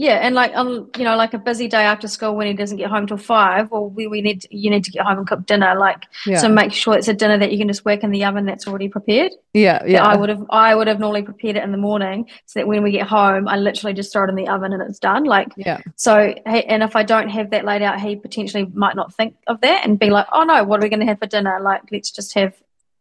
[0.01, 2.77] Yeah, and like on you know, like a busy day after school when he doesn't
[2.77, 5.45] get home till five, well, we, we need you need to get home and cook
[5.45, 5.77] dinner.
[5.77, 8.23] Like yeah, So make sure it's a dinner that you can just work in the
[8.23, 9.33] oven that's already prepared.
[9.53, 10.05] yeah, That yeah.
[10.05, 12.81] I would have I would have normally prepared it in the morning so that when
[12.81, 15.25] we get home I literally just throw it in the oven and it's done.
[15.25, 19.13] Like yeah, so and if I don't have that laid out, he potentially might not
[19.13, 21.59] think of that and be like, Oh no, what are we gonna have for dinner?
[21.61, 22.53] Like let's just have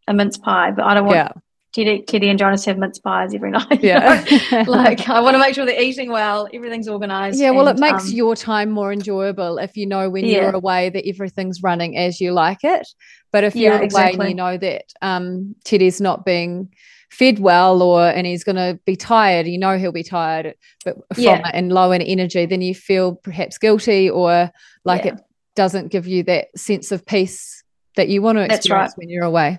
[0.08, 0.70] a mince pie.
[0.72, 1.28] But I don't want yeah,
[1.74, 3.82] Teddy, Teddy and Jonas have mince pies every night.
[3.82, 4.24] yeah.
[4.66, 7.38] like I want to make sure they're eating well, everything's organized.
[7.38, 10.42] yeah, well, it makes um, your time more enjoyable if you know when Yeah.
[10.42, 12.86] you're away that everything's running as you like it.
[13.32, 16.72] But if Yeah, you're away and you know that um, Teddy's not being
[17.10, 20.96] fed well, or and he's going to be tired, you know he'll be tired, but
[21.14, 21.50] from Yeah.
[21.52, 24.50] and low in energy, then you feel perhaps guilty or
[24.84, 25.20] like it
[25.56, 27.62] doesn't give you that sense of peace
[27.96, 28.98] that you want to experience right.
[28.98, 29.58] when you're away.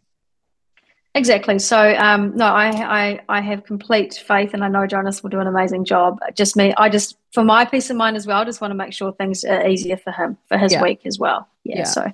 [1.15, 1.58] Exactly.
[1.60, 5.39] So, um, no, I, I, I have complete faith, and I know Jonas will do
[5.39, 6.19] an amazing job.
[6.36, 8.76] Just me, I just, for my peace of mind as well, I just want to
[8.76, 10.84] make sure things are easier for him for his Yeah.
[10.84, 11.48] week as well.
[11.63, 11.80] Yeah.
[11.80, 11.84] Yeah.
[11.86, 12.12] So,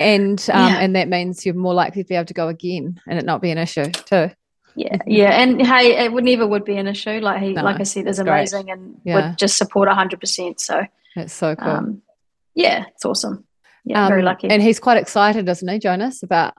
[0.00, 0.78] And um, Yeah.
[0.80, 3.40] and that means you're more likely to be able to go again and it not
[3.40, 4.30] be an issue too.
[4.74, 7.20] yeah, yeah, and hey, it would never would be an issue.
[7.20, 8.32] Like he, No, like I said, is it's great.
[8.40, 10.60] amazing and would just support hundred percent.
[10.60, 10.82] So,
[11.14, 11.70] It's so cool.
[11.70, 12.02] um,
[12.54, 13.44] yeah, it's awesome.
[13.84, 14.48] yeah, um, very lucky.
[14.50, 16.54] And he's quite excited, isn't he, Jonas, about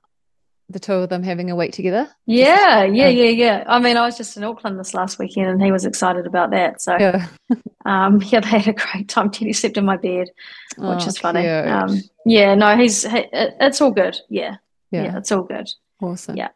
[0.70, 2.10] the two of them having a week together?
[2.26, 3.64] Yeah, yeah, yeah, yeah.
[3.68, 6.52] I mean, I was just in Auckland this last weekend, and he was excited about
[6.52, 6.82] that.
[6.82, 7.28] So, yeah,
[7.86, 9.32] um, yeah they had a great time.
[9.32, 10.30] Teddy slept in my bed,
[10.78, 11.48] which oh, is funny.
[11.48, 14.18] Um, yeah, no, he's he, it's all good.
[14.30, 14.58] Yeah,
[14.92, 15.70] yeah, yeah, it's all good.
[16.02, 16.36] Awesome.
[16.36, 16.50] Yeah,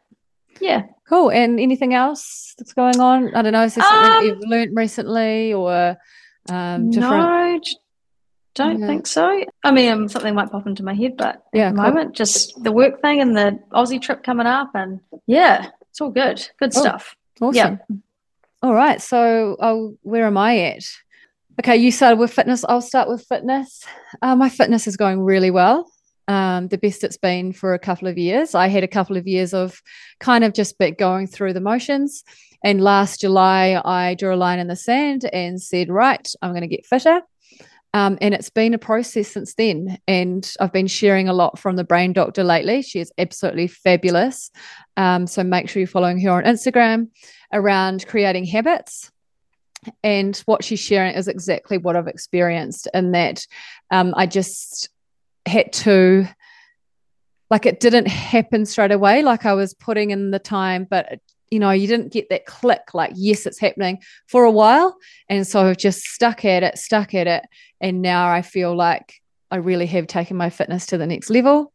[0.60, 0.82] yeah.
[1.08, 1.30] Cool.
[1.30, 3.34] And anything else that's going on?
[3.34, 3.64] I don't know.
[3.64, 5.96] Is there something um, you've learned recently, or
[6.48, 7.00] um, different?
[7.00, 7.60] No,
[8.54, 8.86] don't yeah.
[8.86, 9.44] think so.
[9.64, 11.90] I mean, something might pop into my head, but yeah, at the cool.
[11.90, 16.10] moment, just the work thing and the Aussie trip coming up, and yeah, it's all
[16.10, 16.46] good.
[16.58, 17.16] Good oh, stuff.
[17.40, 17.54] Awesome.
[17.54, 17.96] Yeah.
[18.62, 19.00] All right.
[19.00, 20.84] So, oh, where am I at?
[21.60, 22.64] Okay, you started with fitness.
[22.68, 23.84] I'll start with fitness.
[24.22, 25.90] Uh, my fitness is going really well.
[26.28, 28.54] Um, the best it's been for a couple of years.
[28.54, 29.82] I had a couple of years of
[30.20, 32.24] kind of just going through the motions.
[32.64, 36.62] And last July, I drew a line in the sand and said, right, I'm going
[36.62, 37.20] to get fitter.
[37.94, 39.98] Um, and it's been a process since then.
[40.08, 42.82] And I've been sharing a lot from the brain doctor lately.
[42.82, 44.50] She is absolutely fabulous.
[44.96, 47.08] Um, so make sure you're following her on Instagram
[47.52, 49.10] around creating habits.
[50.02, 53.46] And what she's sharing is exactly what I've experienced, in that
[53.90, 54.88] um, I just
[55.44, 56.26] had to,
[57.50, 59.22] like, it didn't happen straight away.
[59.22, 61.18] Like, I was putting in the time, but
[61.52, 64.96] you know, you didn't get that click, like, yes, it's happening for a while.
[65.28, 67.44] And so I've just stuck at it, stuck at it.
[67.78, 71.74] And now I feel like I really have taken my fitness to the next level.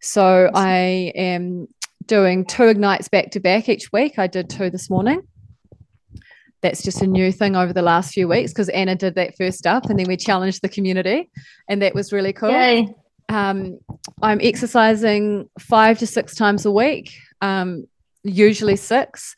[0.00, 1.68] So I am
[2.04, 4.18] doing two ignites back to back each week.
[4.18, 5.22] I did two this morning.
[6.60, 9.68] That's just a new thing over the last few weeks because Anna did that first
[9.68, 11.30] up and then we challenged the community
[11.68, 12.50] and that was really cool.
[12.50, 12.92] Yay.
[13.28, 13.78] Um,
[14.20, 17.12] I'm exercising five to six times a week.
[17.40, 17.86] Um,
[18.24, 19.34] usually six,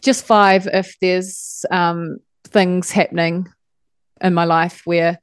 [0.00, 3.48] just five if there's um, things happening
[4.20, 5.18] in my life where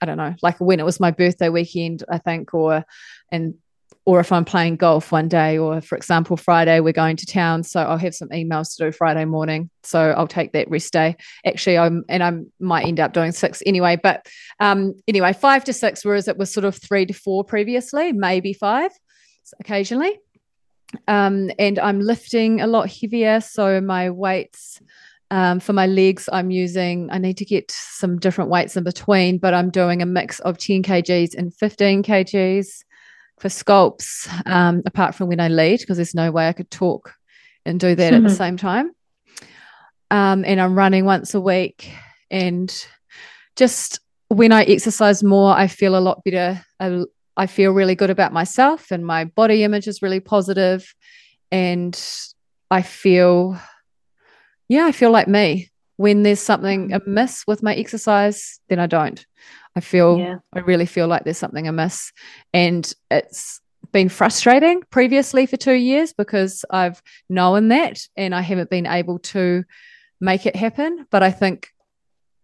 [0.00, 2.84] I don't know, like when it was my birthday weekend, I think, or
[3.30, 3.54] and
[4.04, 7.62] or if I'm playing golf one day, or for example, Friday we're going to town,
[7.62, 9.70] so I'll have some emails to do Friday morning.
[9.84, 11.16] So I'll take that rest day.
[11.46, 13.96] Actually, I'm and I might end up doing six anyway.
[14.02, 14.26] But
[14.58, 18.52] um, anyway, five to six, whereas it was sort of three to four previously, maybe
[18.52, 18.90] five
[19.60, 20.18] occasionally.
[21.08, 23.40] Um, and I'm lifting a lot heavier.
[23.40, 24.80] So my weights
[25.32, 29.38] um, for my legs, I'm using, I need to get some different weights in between,
[29.38, 32.84] but I'm doing a mix of 10 kgs and 15 kgs
[33.38, 37.14] for sculpts, um, apart from when I lead, because there's no way I could talk
[37.64, 38.16] and do that mm-hmm.
[38.16, 38.36] at the mm-hmm.
[38.36, 38.90] same time.
[40.10, 41.90] Um, and I'm running once a week.
[42.30, 42.70] And
[43.56, 47.04] just when I exercise more, I feel a lot better, I
[47.46, 50.94] feel really good about myself and my body image is really positive
[51.50, 51.98] and
[52.70, 53.58] I feel
[54.68, 55.70] yeah, I feel like me.
[55.96, 57.06] When there's something mm.
[57.06, 59.24] amiss with my exercise, then I don't.
[59.76, 60.36] I feel yeah.
[60.54, 62.12] I really feel like there's something amiss
[62.52, 63.60] and it's
[63.92, 69.18] been frustrating previously for 2 years because I've known that and I haven't been able
[69.18, 69.64] to
[70.20, 71.71] make it happen, but I think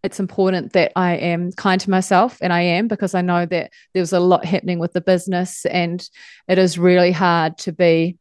[0.02, 3.72] it's important that I am kind to myself, and I am because I know that
[3.94, 6.08] there's a lot happening with the business, and
[6.46, 8.16] it is really hard to be,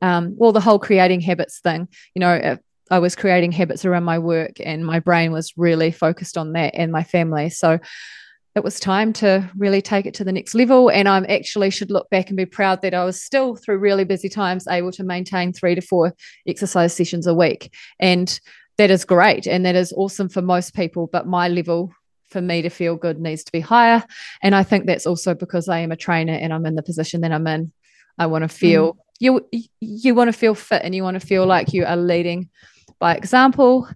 [0.00, 1.88] um, well, the whole creating habits thing.
[2.14, 2.58] You know,
[2.90, 6.74] I was creating habits around my work, and my brain was really focused on that
[6.74, 7.50] and my family.
[7.50, 7.78] So
[8.54, 10.90] it was time to really take it to the next level.
[10.90, 14.04] And I'm actually should look back and be proud that I was still, through really
[14.04, 16.14] busy times, able to maintain three to four
[16.46, 17.72] exercise sessions a week.
[18.00, 18.40] And
[18.78, 21.92] that is great and that is awesome for most people but my level
[22.28, 24.02] for me to feel good needs to be higher
[24.42, 27.20] and i think that's also because i am a trainer and i'm in the position
[27.20, 27.70] that i'm in
[28.18, 28.98] i want to feel mm.
[29.18, 29.48] you
[29.80, 32.48] you want to feel fit and you want to feel like you are leading
[32.98, 33.88] by example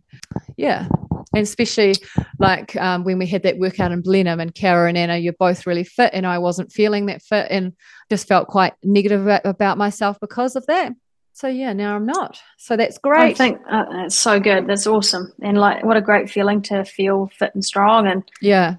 [0.57, 0.89] yeah
[1.35, 1.95] and especially
[2.39, 5.67] like um, when we had that workout in Blenheim and Kara and Anna, you're both
[5.67, 7.73] really fit, and I wasn't feeling that fit and
[8.11, 10.93] just felt quite negative about myself because of that.
[11.35, 12.41] So yeah, now I'm not.
[12.59, 13.33] So that's great.
[13.33, 14.67] I think uh, it's so good.
[14.67, 18.07] That's awesome, and like what a great feeling to feel fit and strong.
[18.07, 18.77] And yeah,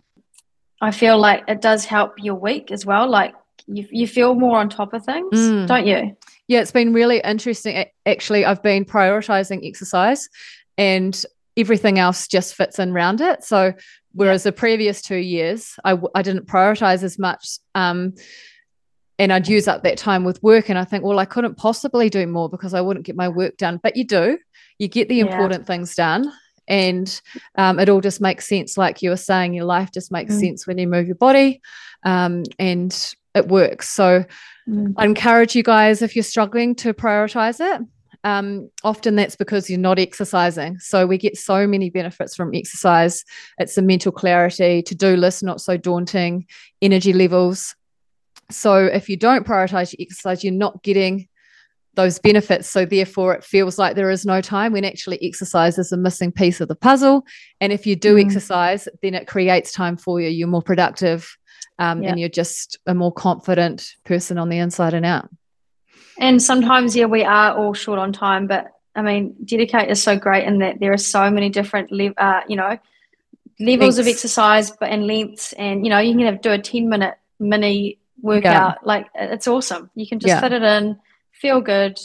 [0.79, 3.09] I feel like it does help your week as well.
[3.09, 3.33] Like
[3.65, 5.67] you, you feel more on top of things, mm.
[5.67, 6.15] don't you?
[6.47, 7.85] Yeah, it's been really interesting.
[8.05, 10.29] Actually, I've been prioritizing exercise,
[10.77, 11.25] and
[11.57, 13.43] everything else just fits in around it.
[13.43, 13.73] So
[14.13, 14.51] whereas yeah.
[14.51, 17.47] the previous two years, I I didn't prioritize as much.
[17.73, 18.13] Um,
[19.19, 20.69] and I'd use up that time with work.
[20.69, 23.57] And I think, well, I couldn't possibly do more because I wouldn't get my work
[23.57, 23.79] done.
[23.81, 24.37] But you do,
[24.79, 25.67] you get the important yeah.
[25.67, 26.31] things done.
[26.67, 27.21] And
[27.55, 28.77] um, it all just makes sense.
[28.77, 30.39] Like you were saying, your life just makes mm.
[30.39, 31.61] sense when you move your body
[32.03, 33.89] um, and it works.
[33.89, 34.23] So
[34.67, 34.93] mm.
[34.97, 37.81] I encourage you guys, if you're struggling, to prioritize it.
[38.25, 40.79] Um, often that's because you're not exercising.
[40.79, 43.25] So we get so many benefits from exercise.
[43.57, 46.45] It's the mental clarity, to do list, not so daunting,
[46.81, 47.75] energy levels,
[48.53, 51.27] So if you don't prioritize your exercise, you're not getting
[51.95, 52.69] those benefits.
[52.69, 56.31] So therefore, it feels like there is no time when actually exercise is a missing
[56.31, 57.25] piece of the puzzle.
[57.61, 58.25] And if you do mm.
[58.25, 60.29] exercise, then it creates time for you.
[60.29, 61.37] You're more productive,
[61.77, 62.09] um, yeah.
[62.09, 65.29] and you're just a more confident person on the inside and out.
[66.19, 70.17] And sometimes, yeah, we are all short on time, but I mean, DediKate is so
[70.17, 72.77] great in that there are so many different, le- uh, you know,
[73.59, 73.97] levels lengths.
[73.99, 77.15] of exercise, but and lengths, and you know, you can have, do a ten minute
[77.39, 78.77] mini workout.
[78.81, 78.87] Yeah.
[78.87, 79.91] Like it's awesome.
[79.93, 80.39] You can just yeah.
[80.39, 80.97] fit it in,
[81.31, 81.99] feel good.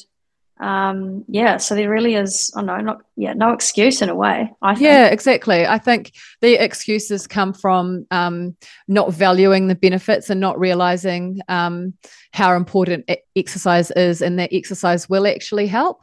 [0.61, 4.53] Um, yeah, so there really is, oh no, not yeah, no excuse in a way.
[4.61, 4.85] I think.
[4.85, 5.65] Yeah, exactly.
[5.65, 8.57] I think the excuses come from um,
[8.89, 11.95] not valuing the benefits and not realizing um,
[12.33, 16.01] how important exercise is, and that exercise will actually help.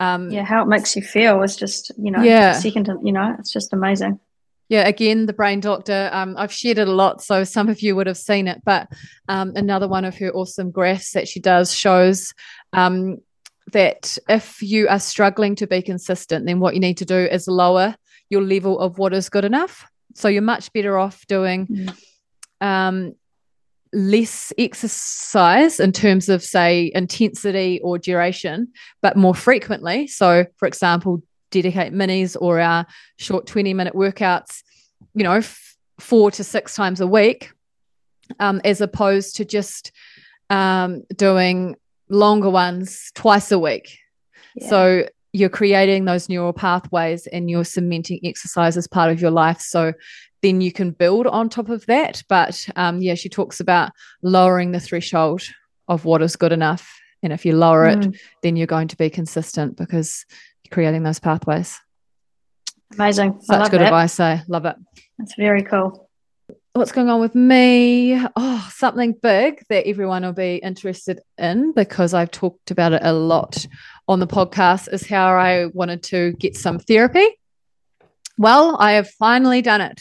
[0.00, 3.12] Um, yeah, how it makes you feel is just you know, yeah, second to you
[3.12, 4.18] know, it's just amazing.
[4.70, 6.08] Yeah, again, the brain doctor.
[6.12, 8.62] Um, I've shared it a lot, so some of you would have seen it.
[8.64, 8.88] But
[9.28, 12.32] um, another one of her awesome graphs that she does shows
[12.72, 13.18] um,
[13.72, 17.48] that if you are struggling to be consistent, then what you need to do is
[17.48, 17.96] lower
[18.30, 19.84] your level of what is good enough.
[20.14, 21.96] So you're much better off doing mm.
[22.60, 23.14] um,
[23.92, 28.68] less exercise in terms of, say, intensity or duration,
[29.02, 30.06] but more frequently.
[30.06, 32.86] So, for example, DediKate minis or our
[33.16, 34.62] short 20 minute workouts,
[35.14, 37.50] you know, f- four to six times a week,
[38.38, 39.92] um, as opposed to just
[40.48, 41.76] um, doing
[42.08, 43.98] longer ones twice a week.
[44.56, 44.68] Yeah.
[44.68, 49.60] So you're creating those neural pathways and you're cementing exercise as part of your life.
[49.60, 49.92] So
[50.42, 52.22] then you can build on top of that.
[52.28, 55.42] But um, yeah, she talks about lowering the threshold
[55.88, 57.00] of what is good enough.
[57.22, 58.14] And if you lower mm.
[58.14, 60.24] it, then you're going to be consistent because
[60.70, 61.78] creating those pathways.
[62.94, 63.40] Amazing.
[63.42, 64.18] Such good advice.
[64.18, 64.76] I love it.
[65.18, 66.10] That's very cool
[66.72, 68.20] what's going on with me?
[68.36, 73.12] Oh, something big that everyone will be interested in because I've talked about it a
[73.12, 73.66] lot
[74.08, 77.26] on the podcast is how I wanted to get some therapy.
[78.38, 80.00] Well, I have finally done it.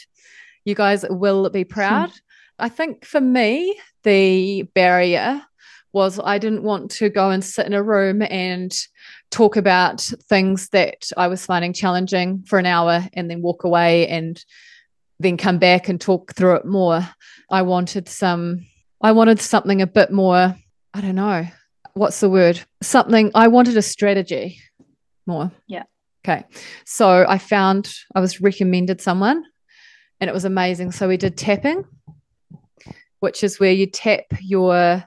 [0.63, 2.11] You guys will be proud.
[2.59, 5.41] I think for me, the barrier
[5.91, 8.71] was I didn't want to go and sit in a room and
[9.31, 14.07] talk about things that I was finding challenging for an hour and then walk away
[14.07, 14.43] and
[15.19, 17.07] then come back and talk through it more.
[17.49, 18.65] I wanted some,
[19.01, 20.55] I wanted something a bit more,
[20.93, 21.47] I don't know,
[21.93, 22.61] what's the word?
[22.81, 24.59] Something, I wanted a strategy
[25.25, 25.51] more.
[25.67, 25.83] Yeah.
[26.25, 26.45] Okay.
[26.85, 29.43] So I found, I was recommended someone
[30.19, 30.91] and it was amazing.
[30.91, 31.85] So we did tapping,
[33.19, 35.03] which is where you tap your,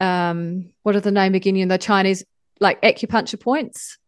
[0.00, 1.56] um, what are the name again?
[1.56, 2.24] In the Chinese,
[2.60, 3.98] like acupuncture points.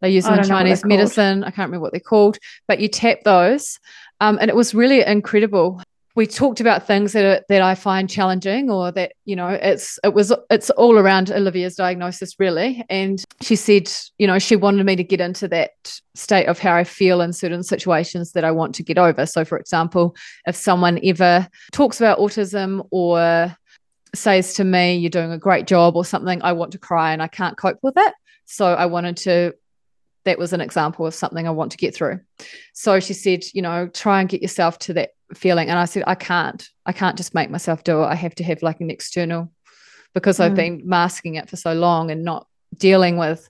[0.00, 1.44] They use them in Chinese medicine.
[1.44, 3.78] I can't remember what they're called, but you tap those
[4.20, 5.82] um, and it was really incredible.
[6.16, 9.98] We talked about things that are, that I find challenging, or that you know, it's
[10.04, 12.84] it was it's all around Olivia's diagnosis really.
[12.90, 15.70] And she said, you know, she wanted me to get into that
[16.14, 19.24] state of how I feel in certain situations that I want to get over.
[19.24, 20.14] So, for example,
[20.46, 23.56] if someone ever talks about autism or
[24.14, 27.22] says to me, "You're doing a great job" or something, I want to cry and
[27.22, 28.14] I can't cope with it.
[28.46, 29.54] So I wanted to
[30.24, 32.20] that was an example of something I want to get through.
[32.74, 35.70] So she said, you know, try and get yourself to that feeling.
[35.70, 36.68] And I said, I can't.
[36.84, 38.06] I can't just make myself do it.
[38.06, 39.50] I have to have like an external
[40.12, 40.44] because mm.
[40.44, 42.46] I've been masking it for so long and not
[42.76, 43.48] dealing with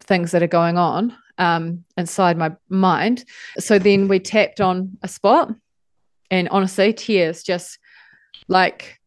[0.00, 3.24] things that are going on um, inside my mind.
[3.58, 5.52] So then we tapped on a spot
[6.30, 7.78] and honestly, tears just
[8.48, 8.98] like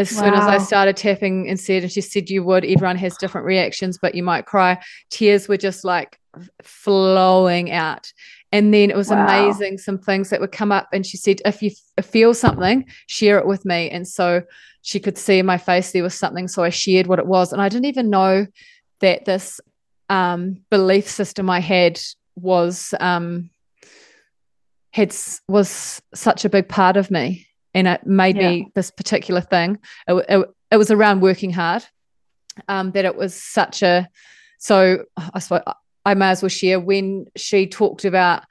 [0.00, 0.22] as wow.
[0.22, 3.46] soon as I started tapping and said, and she said you would, everyone has different
[3.46, 4.82] reactions, but you might cry.
[5.10, 6.18] Tears were just like
[6.62, 8.12] flowing out.
[8.50, 9.24] And then it was wow.
[9.24, 10.88] amazing, some things that would come up.
[10.92, 11.70] And she said, if you
[12.02, 13.90] feel something, share it with me.
[13.90, 14.42] And so
[14.82, 16.48] she could see in my face there was something.
[16.48, 17.52] So I shared what it was.
[17.52, 18.46] And I didn't even know
[19.00, 19.60] that this
[20.08, 22.00] um, belief system I had
[22.36, 23.50] was um,
[24.92, 25.14] had
[25.46, 28.48] was such a big part of me and it made yeah.
[28.48, 29.78] me this particular thing.
[30.08, 31.84] It, it, it was around working hard.
[32.68, 34.08] Um, that it was such a
[34.58, 35.62] so I suppose
[36.04, 38.44] I may as well share when she talked about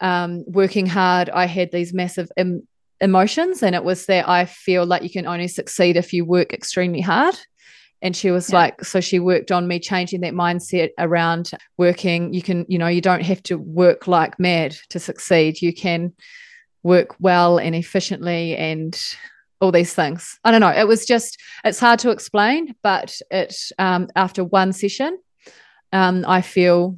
[0.00, 1.28] um, working hard.
[1.28, 2.66] I had these massive em-
[3.00, 6.52] emotions, and it was that I feel like you can only succeed if you work
[6.52, 7.36] extremely hard.
[8.02, 8.56] And she was yeah.
[8.56, 12.32] like, so she worked on me changing that mindset around working.
[12.32, 15.62] You can, you know, you don't have to work like mad to succeed.
[15.62, 16.12] You can
[16.86, 18.98] work well and efficiently and
[19.60, 20.38] all these things.
[20.44, 20.68] I don't know.
[20.68, 25.18] It was just, it's hard to explain, but it, um, after one session,
[25.92, 26.96] um, I feel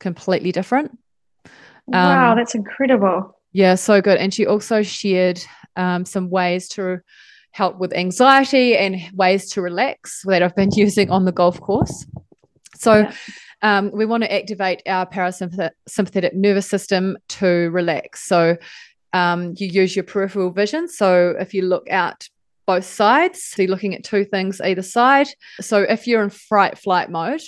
[0.00, 0.98] completely different.
[1.92, 3.36] Um, wow, that's incredible.
[3.52, 4.18] Yeah, so good.
[4.18, 5.40] And she also shared
[5.76, 7.00] um, some ways to
[7.52, 12.06] help with anxiety and ways to relax that I've been using on the golf course.
[12.76, 13.12] So, yeah.
[13.62, 18.26] um, we want to activate our parasympathetic nervous system to relax.
[18.26, 18.56] So,
[19.12, 20.88] um, you use your peripheral vision.
[20.88, 22.28] So, if you look out
[22.66, 25.28] both sides, so you're looking at two things either side.
[25.60, 27.42] So, if you're in fright flight mode,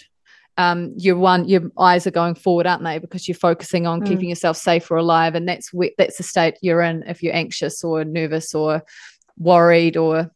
[0.59, 2.99] um, your one your eyes are going forward, aren't they?
[2.99, 4.07] Because you're focusing on mm.
[4.07, 7.35] keeping yourself safe or alive, and that's where, that's the state you're in if you're
[7.35, 8.83] anxious or nervous or
[9.39, 10.31] worried or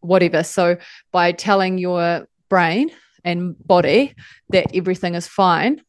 [0.00, 0.42] whatever.
[0.42, 0.76] So
[1.12, 2.90] by telling your brain
[3.24, 4.14] and body
[4.50, 5.82] that everything is fine,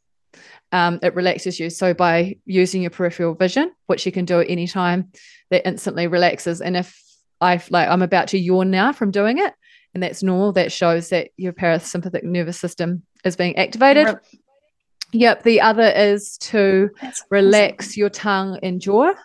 [0.72, 1.70] um, it relaxes you.
[1.70, 5.12] So by using your peripheral vision, which you can do at any time,
[5.50, 6.62] that instantly relaxes.
[6.62, 7.02] And if
[7.40, 9.54] I like, I'm about to yawn now from doing it,
[9.94, 10.52] and that's normal.
[10.54, 14.08] That shows that your parasympathetic nervous system is being activated.
[14.08, 14.40] Re-
[15.14, 15.44] yep.
[15.44, 18.00] The other is to that's relax awesome.
[18.00, 19.10] your tongue and jaw.
[19.10, 19.18] Okay,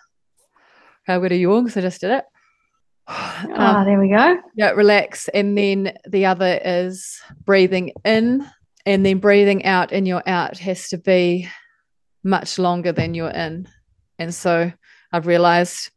[1.07, 2.25] I've got a yawn because I just did it.
[3.05, 4.37] Ah, um, oh, there we go.
[4.55, 5.27] Yeah, relax.
[5.27, 8.47] And then the other is breathing in
[8.85, 9.91] and then breathing out.
[9.91, 11.49] And your out has to be
[12.23, 13.67] much longer than you're in.
[14.19, 14.71] And so
[15.11, 15.91] I've realized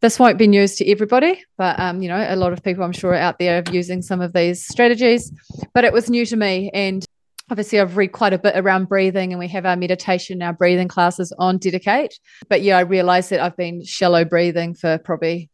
[0.00, 2.92] this won't be news to everybody, but um, you know, a lot of people I'm
[2.92, 5.32] sure are out there are using some of these strategies.
[5.72, 6.70] But it was new to me.
[6.74, 7.04] And
[7.50, 10.88] obviously I've read quite a bit around breathing and we have our meditation, our breathing
[10.88, 12.14] classes on DediKate.
[12.48, 15.50] But yeah, I realized that I've been shallow breathing for probably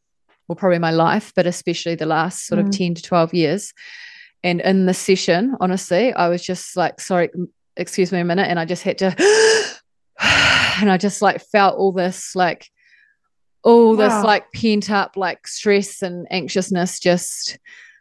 [0.49, 2.67] well, probably my life, but especially the last sort mm.
[2.67, 3.73] of 10 to 12 years.
[4.45, 7.31] And in the session, honestly, I was just like, sorry,
[7.77, 8.49] excuse me a minute.
[8.49, 9.07] And I just had to,
[10.81, 12.69] and I just like felt all this like,
[13.63, 14.09] all wow.
[14.09, 17.59] this like pent up like stress and anxiousness just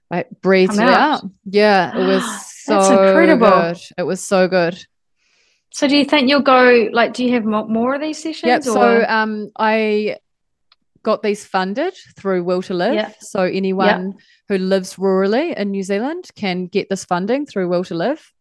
[0.09, 1.23] like breathed out.
[1.23, 1.31] out.
[1.45, 3.49] Yeah, it was so incredible.
[3.49, 3.77] good.
[3.97, 4.83] It was so good.
[5.73, 8.67] So do you think you'll go like do you have more of these sessions?
[8.67, 8.73] Or?
[8.73, 10.17] So um I
[11.03, 12.93] got these funded through Will to Live.
[12.93, 13.11] Yeah.
[13.19, 14.17] So anyone yeah.
[14.49, 18.31] who lives rurally in New Zealand can get this funding through Will to Live.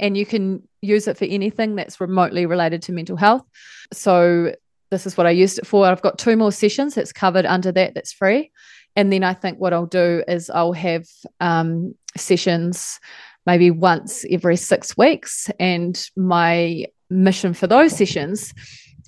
[0.00, 3.44] And you can use it for anything that's remotely related to mental health.
[3.92, 4.54] So
[4.90, 5.86] this is what I used it for.
[5.86, 8.50] I've got two more sessions that's covered under that that's free.
[8.96, 11.06] And then I think what I'll do is I'll have
[11.40, 13.00] um, sessions
[13.46, 15.50] maybe once every six weeks.
[15.58, 18.52] And my mission for those sessions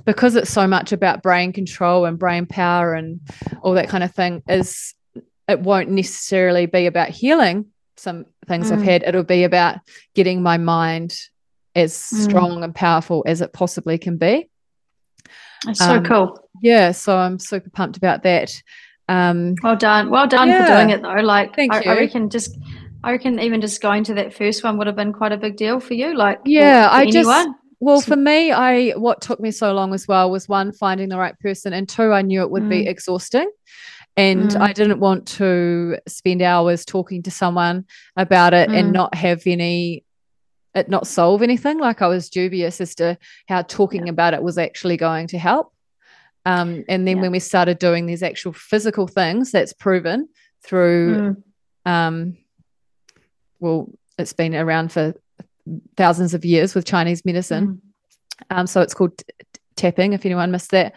[0.05, 3.20] because it's so much about brain control and brain power and
[3.62, 4.94] all that kind of thing is
[5.49, 7.66] it won't necessarily be about healing
[7.97, 8.74] some things mm.
[8.74, 9.78] I've had it'll be about
[10.14, 11.18] getting my mind
[11.74, 12.24] as mm.
[12.24, 14.49] strong and powerful as it possibly can be
[15.64, 18.62] that's so um, cool yeah so I'm super pumped about that
[19.09, 20.64] um, well done well done yeah.
[20.64, 21.90] for doing it though like Thank I, you.
[21.92, 22.59] I reckon just
[23.05, 25.57] I reckon even just going to that first one would have been quite a big
[25.57, 27.12] deal for you like yeah I anyone.
[27.12, 27.49] just
[27.81, 31.18] well, for me, I what took me so long as well was one finding the
[31.18, 32.70] right person, and two, I knew it would mm.
[32.70, 33.51] be exhausting.
[34.18, 34.61] And mm.
[34.61, 37.85] I didn't want to spend hours talking to someone
[38.16, 38.79] about it mm.
[38.79, 40.05] and not have any
[40.74, 41.79] it not solve anything.
[41.79, 43.18] Like I was dubious as to
[43.49, 44.12] how talking yeah.
[44.12, 45.72] about it was actually going to help.
[46.45, 47.22] Um, and then yeah.
[47.22, 50.29] when we started doing these actual physical things, that's proven
[50.62, 51.35] through,
[51.87, 51.91] mm.
[51.91, 52.37] um,
[53.59, 55.14] well, it's been around for
[55.96, 57.80] thousands of years with Chinese medicine.
[58.50, 58.58] Mm.
[58.58, 59.24] Um, so it's called t-
[59.76, 60.94] tapping, if anyone missed that.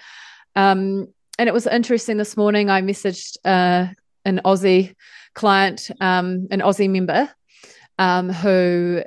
[0.56, 1.08] Um,
[1.38, 2.70] and it was interesting this morning.
[2.70, 3.94] I messaged uh,
[4.26, 4.96] an Aussie
[5.34, 7.30] client, um, an Aussie member
[7.98, 9.04] um, who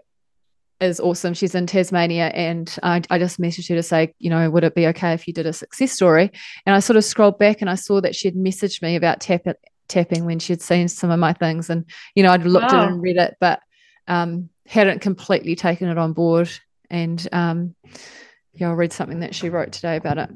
[0.81, 1.35] is awesome.
[1.35, 4.75] She's in Tasmania, and I, I, just messaged her to say, you know, would it
[4.75, 6.31] be okay if you did a success story?
[6.67, 9.21] And I sort of scrolled back and I saw that she had messaged me about
[9.21, 9.47] tap,
[9.89, 11.85] tapping when she'd seen some of my things, and
[12.15, 12.83] you know, I'd looked wow.
[12.83, 13.61] at it and read it, but
[14.09, 16.51] um, hadn't completely taken it on board.
[16.91, 17.75] And um,
[18.55, 20.31] yeah, I'll read something that she wrote today about it.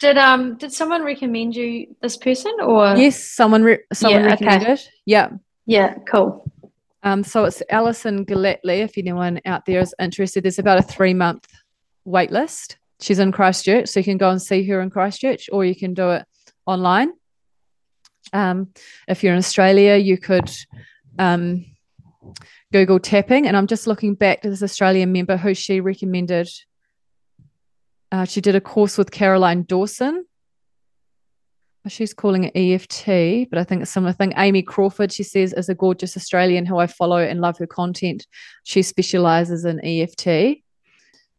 [0.00, 4.70] Did um did someone recommend you this person or yes, someone re- someone yeah, recommended.
[4.70, 4.84] Okay.
[5.06, 5.30] Yeah.
[5.64, 6.50] Yeah, cool.
[7.04, 8.80] Um, so it's Alison Gallatley.
[8.80, 11.46] If anyone out there is interested, there's about a three month
[12.04, 12.78] wait list.
[13.00, 15.94] She's in Christchurch, so you can go and see her in Christchurch, or you can
[15.94, 16.24] do it
[16.66, 17.12] online.
[18.32, 18.68] Um,
[19.08, 20.50] if you're in Australia, you could
[21.18, 21.64] um,
[22.72, 26.48] Google tapping, and I'm just looking back to this Australian member who she recommended.
[28.10, 30.26] Uh, she did a course with Caroline Dawson.
[31.88, 34.32] She's calling it EFT, but I think it's a similar thing.
[34.36, 38.26] Amy Crawford, she says, is a gorgeous Australian who I follow and love her content.
[38.62, 40.62] She specializes in EFT.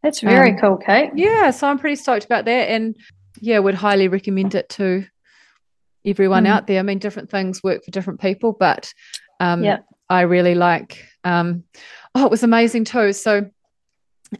[0.01, 1.11] That's very um, cool, Kate.
[1.15, 2.69] Yeah, so I'm pretty stoked about that.
[2.69, 2.97] And
[3.39, 5.05] yeah, would highly recommend it to
[6.05, 6.49] everyone mm.
[6.49, 6.79] out there.
[6.79, 8.93] I mean, different things work for different people, but
[9.39, 9.77] um, yeah.
[10.13, 11.03] I really like.
[11.23, 11.63] Um,
[12.13, 13.13] oh, it was amazing too.
[13.13, 13.49] So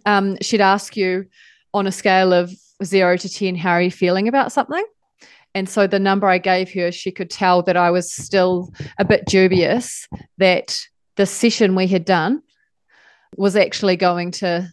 [0.06, 1.26] um, she'd ask you
[1.74, 2.54] on a scale of
[2.84, 4.86] zero to 10, how are you feeling about something?
[5.56, 9.06] And so the number I gave her, she could tell that I was still a
[9.06, 10.08] bit dubious
[10.38, 10.80] that
[11.16, 12.44] the session we had done
[13.36, 14.72] was actually going to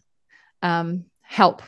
[0.63, 1.63] um, help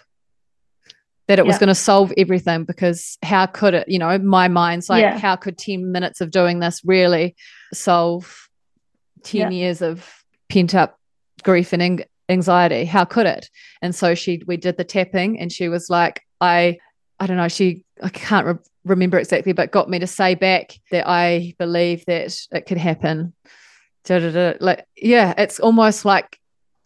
[1.29, 4.91] that it was going to solve everything because how could it you know my mind's
[4.91, 5.17] like yeah.
[5.17, 7.35] how could 10 minutes of doing this really
[7.73, 8.42] solve
[9.25, 9.51] 10 yeah.
[9.51, 10.99] years of pent up
[11.43, 13.51] grief and anxiety how could it
[13.83, 16.79] and so she we did the tapping and she was like i
[17.19, 18.55] i don't know she i can't re-
[18.85, 23.33] remember exactly but got me to say back that i believe that it could happen
[24.05, 24.55] da, da, da.
[24.61, 26.39] like yeah it's almost like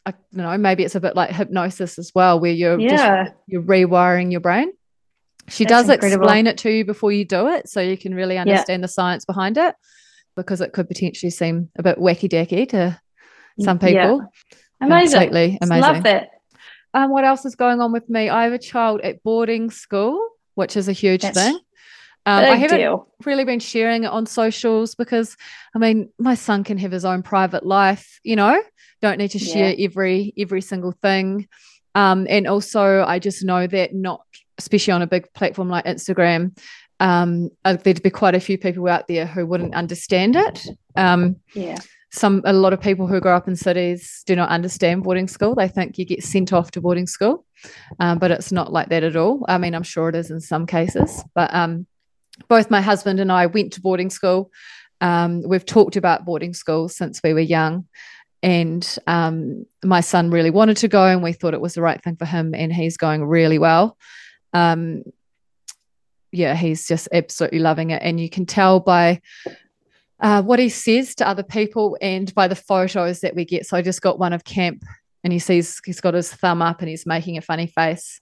[0.06, 3.24] I don't know, maybe it's a bit like hypnosis as well, where you're yeah.
[3.24, 4.72] just you're rewiring your brain.
[5.48, 6.24] She That's does incredible.
[6.24, 8.86] explain it to you before you do it, so you can really understand yeah.
[8.86, 9.74] the science behind it,
[10.36, 13.00] because it could potentially seem a bit wacky dacky to
[13.60, 13.94] some people.
[14.20, 14.58] Yeah.
[14.80, 15.82] Amazing, Completely amazing.
[15.82, 16.28] Love that.
[16.94, 18.28] Um, what else is going on with me?
[18.28, 21.54] I have a child at boarding school, which is a huge That's thing.
[22.26, 23.08] Um, I haven't deal.
[23.24, 25.36] really been sharing it on socials because,
[25.74, 28.60] I mean, my son can have his own private life, you know
[29.02, 29.84] don't need to share yeah.
[29.84, 31.48] every every single thing
[31.94, 34.22] um, and also i just know that not
[34.58, 36.56] especially on a big platform like instagram
[37.00, 40.66] um, uh, there'd be quite a few people out there who wouldn't understand it.
[40.96, 41.78] Um, yeah.
[42.10, 45.54] some a lot of people who grow up in cities do not understand boarding school.
[45.54, 47.44] They think you get sent off to boarding school
[48.00, 49.44] um, but it's not like that at all.
[49.48, 51.86] I mean i'm sure it is in some cases but um,
[52.48, 54.50] both my husband and i went to boarding school.
[55.00, 57.86] Um, we've talked about boarding school since we were young
[58.42, 62.02] and um, my son really wanted to go and we thought it was the right
[62.02, 63.98] thing for him and he's going really well.
[64.54, 65.02] Um,
[66.32, 68.02] yeah he's just absolutely loving it.
[68.02, 69.20] And you can tell by
[70.20, 73.66] uh, what he says to other people and by the photos that we get.
[73.66, 74.82] So i just got one of camp
[75.22, 78.20] and he sees he's got his thumb up and he's making a funny face.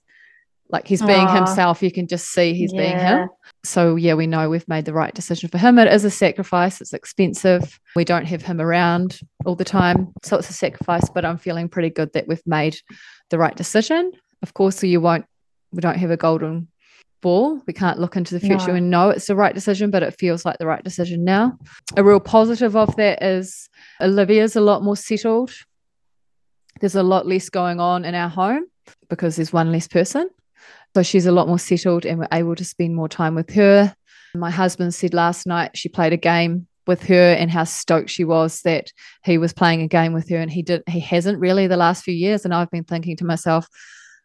[0.69, 1.35] Like he's being Aww.
[1.35, 1.83] himself.
[1.83, 2.81] You can just see he's yeah.
[2.81, 3.29] being him.
[3.63, 5.77] So yeah we know we've made the right decision for him.
[5.77, 6.81] It is a sacrifice.
[6.81, 7.79] It's expensive.
[7.95, 10.13] We don't have him around all the time.
[10.23, 12.77] So it's a sacrifice but i'm feeling pretty good that we've made
[13.29, 14.11] the right decision.
[14.41, 15.25] Of course so you won't
[15.71, 16.67] we don't have a golden
[17.25, 18.75] ball we can't look into the future no.
[18.75, 21.57] and know it's the right decision but it feels like the right decision now.
[21.97, 23.67] A real positive of that is
[23.99, 25.51] olivia's a lot more settled.
[26.81, 28.65] There's a lot less going on in our home
[29.09, 30.29] because there's one less person.
[30.95, 33.95] So she's a lot more settled and we're able to spend more time with her.
[34.35, 38.23] My husband said last night she played a game with her and how stoked she
[38.23, 38.91] was that
[39.23, 42.03] he was playing a game with her and he did he hasn't really the last
[42.03, 42.45] few years.
[42.45, 43.67] And I've been thinking to myself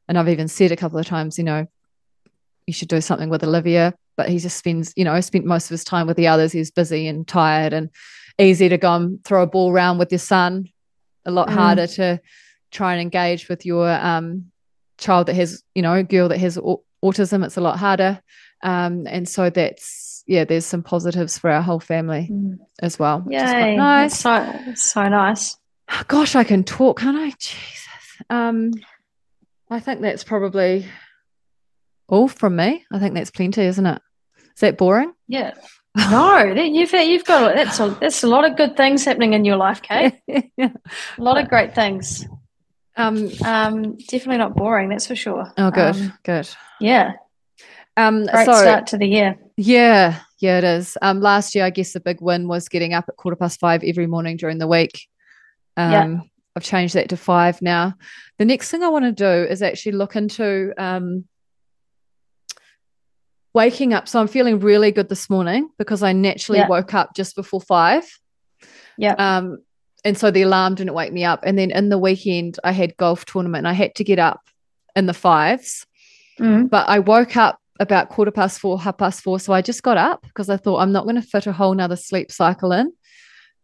[0.06, 1.66] and I've even said a couple of times you know
[2.70, 5.70] you should do something with Olivia but he just spends you know spent most of
[5.70, 7.90] his time with the others he's busy and tired and
[8.38, 10.66] easy to go and throw a ball around with your son
[11.26, 11.52] a lot mm.
[11.52, 12.20] harder to
[12.70, 14.50] try and engage with your um
[15.00, 18.20] child that has, you know, a girl that has autism, it's a lot harder.
[18.62, 22.58] Um, and so that's yeah, there's some positives for our whole family mm.
[22.82, 23.24] as well.
[23.28, 24.20] Yeah, nice.
[24.20, 25.56] so so nice.
[26.06, 27.30] Gosh, I can talk, can't I?
[27.38, 27.88] Jesus.
[28.28, 28.72] Um,
[29.70, 30.86] I think that's probably
[32.10, 32.84] all from me.
[32.92, 34.02] I think that's plenty, isn't it?
[34.54, 35.12] Is that boring?
[35.26, 35.54] Yeah.
[35.96, 39.56] No, you've you've got that's a that's a lot of good things happening in your
[39.56, 40.14] life, Kate.
[40.56, 40.70] yeah.
[41.18, 42.24] A lot of great things.
[42.96, 45.52] Um, um, definitely not boring, that's for sure.
[45.58, 46.48] Oh, good, um, good.
[46.80, 47.14] Yeah.
[47.96, 49.36] Um, Great so, start to the year.
[49.56, 50.96] Yeah, yeah, it is.
[51.02, 53.82] Um, last year, I guess the big win was getting up at quarter past five
[53.82, 55.08] every morning during the week.
[55.76, 56.20] Um, yeah.
[56.54, 57.94] I've changed that to five now.
[58.38, 61.24] The next thing I want to do is actually look into um,
[63.52, 64.08] waking up.
[64.08, 66.68] So I'm feeling really good this morning because I naturally yeah.
[66.68, 68.04] woke up just before five.
[68.96, 69.14] Yeah.
[69.14, 69.58] Um,
[70.04, 71.40] and so the alarm didn't wake me up.
[71.44, 74.40] And then in the weekend, I had golf tournament and I had to get up
[74.96, 75.86] in the fives.
[76.38, 76.70] Mm.
[76.70, 79.40] But I woke up about quarter past four, half past four.
[79.40, 81.74] So I just got up because I thought I'm not going to fit a whole
[81.74, 82.92] nother sleep cycle in.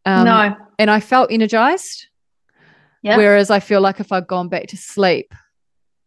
[0.05, 0.57] Um, no.
[0.79, 2.07] And I felt energized.
[3.03, 3.17] Yeah.
[3.17, 5.33] Whereas I feel like if I'd gone back to sleep,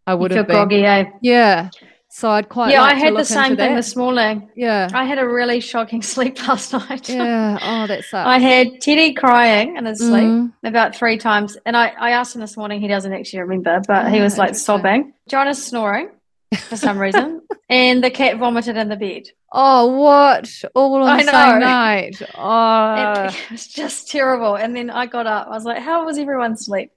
[0.05, 0.55] I would have been.
[0.55, 1.05] Groggy, eh?
[1.21, 1.69] Yeah.
[2.11, 2.81] So I'd quite yeah.
[2.81, 4.49] Like I had the same thing this morning.
[4.55, 7.07] Yeah, I had a really shocking sleep last night.
[7.07, 7.59] Yeah.
[7.61, 8.27] Oh, that sucks.
[8.27, 10.51] I had Teddy crying in his sleep mm.
[10.63, 12.81] about three times, and I, I asked him this morning.
[12.81, 15.13] He doesn't actually remember, but oh, he was like sobbing.
[15.29, 16.09] Jonas snoring
[16.57, 19.29] for some reason, and the cat vomited in the bed.
[19.53, 20.51] Oh, what?
[20.73, 22.21] All on the same night.
[22.35, 24.55] Oh, it was just terrible.
[24.55, 25.45] And then I got up.
[25.45, 26.91] I was like, "How was everyone's sleep?"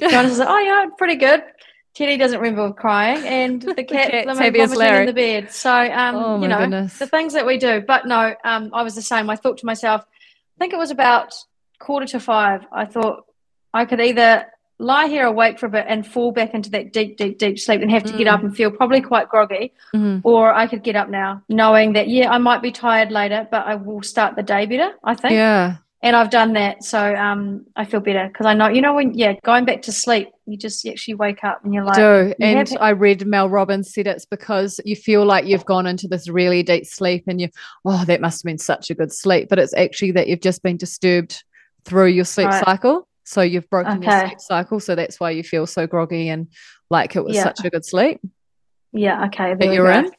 [0.00, 1.44] John was like, "Oh yeah, pretty good."
[1.96, 4.60] Teddy doesn't remember crying, and the cat the vomiting
[5.00, 5.50] in the bed.
[5.50, 6.98] So, um, oh you know, goodness.
[6.98, 7.80] the things that we do.
[7.80, 9.30] But no, um, I was the same.
[9.30, 11.32] I thought to myself, I think it was about
[11.78, 12.66] quarter to five.
[12.70, 13.24] I thought
[13.72, 14.44] I could either
[14.78, 17.80] lie here awake for a bit and fall back into that deep, deep, deep sleep
[17.80, 18.32] and have to get Mm.
[18.34, 19.72] up and feel probably quite groggy.
[19.94, 20.20] Mhm.
[20.22, 23.66] Or I could get up now knowing that, yeah, I might be tired later, but
[23.66, 25.32] I will start the day better, I think.
[25.32, 25.76] Yeah.
[26.02, 26.84] And I've done that.
[26.84, 29.92] So um, I feel better because I know, you know, when, yeah, going back to
[29.92, 32.34] sleep, you just actually wake up and you're like, do.
[32.38, 36.06] you And I read Mel Robbins said it's because you feel like you've gone into
[36.06, 37.48] this really deep sleep and you,
[37.84, 39.48] oh, that must have been such a good sleep.
[39.48, 41.42] But it's actually that you've just been disturbed
[41.84, 42.64] through your sleep Right.
[42.64, 43.08] cycle.
[43.24, 44.78] So you've broken your sleep cycle.
[44.80, 46.48] So that's why you feel so groggy and
[46.90, 47.44] like it was Yeah.
[47.44, 48.20] such a good sleep
[48.92, 49.50] yeah, okay.
[49.50, 49.98] that There we you're go.
[49.98, 50.10] in.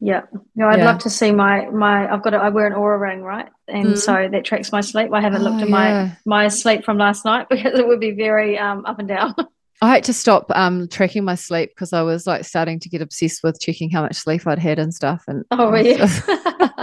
[0.00, 0.22] Yeah.
[0.54, 0.84] No, I'd Yeah.
[0.86, 2.12] love to see my my.
[2.12, 2.32] I've got.
[2.34, 3.98] A, I wear an Oura ring, right, and Mhm.
[3.98, 5.12] so that tracks my sleep.
[5.12, 6.10] I haven't looked Oh, at my yeah.
[6.24, 9.34] my sleep from last night because it would be very um up and down.
[9.82, 13.00] I had to stop um, tracking my sleep because I was like starting to get
[13.00, 15.22] obsessed with checking how much sleep I'd had and stuff.
[15.28, 16.06] And oh, it yeah.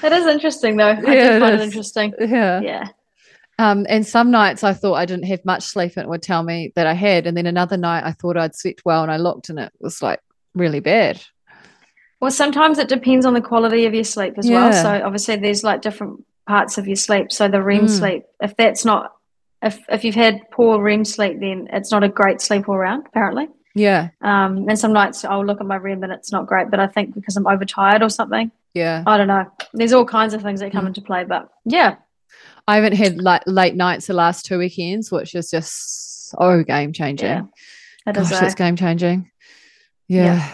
[0.00, 0.86] that is interesting, though.
[0.90, 1.66] I Yeah, do it find it is.
[1.66, 2.14] interesting.
[2.20, 2.60] yeah.
[2.60, 2.88] Yeah.
[3.58, 6.42] Um, and some nights I thought I didn't have much sleep and it would tell
[6.42, 7.26] me that I had.
[7.26, 10.00] And then another night I thought I'd slept well and I looked and it was
[10.00, 10.20] like
[10.54, 11.20] really bad.
[12.20, 14.72] Well, sometimes it depends on the quality of your sleep as well.
[14.72, 17.32] So obviously, there's like different parts of your sleep.
[17.32, 17.88] So the REM Mm.
[17.90, 19.12] sleep, if that's not,
[19.62, 23.06] if if you've had poor REM sleep, then it's not a great sleep all round.
[23.06, 23.48] Apparently.
[23.74, 24.08] Yeah.
[24.20, 26.88] Um, and some nights I'll look at my REM and it's not great, but I
[26.88, 28.50] think because I'm overtired or something.
[28.74, 29.02] Yeah.
[29.06, 29.46] I don't know.
[29.72, 30.88] There's all kinds of things that come Mm.
[30.88, 31.96] into play, but yeah,
[32.68, 36.92] I haven't had like late nights the last two weekends, which is just so game
[36.92, 37.28] changing.
[37.28, 37.42] Yeah.
[38.06, 38.28] it is.
[38.30, 39.30] Gosh, a- it's game changing.
[40.08, 40.24] Yeah.
[40.24, 40.48] Yeah.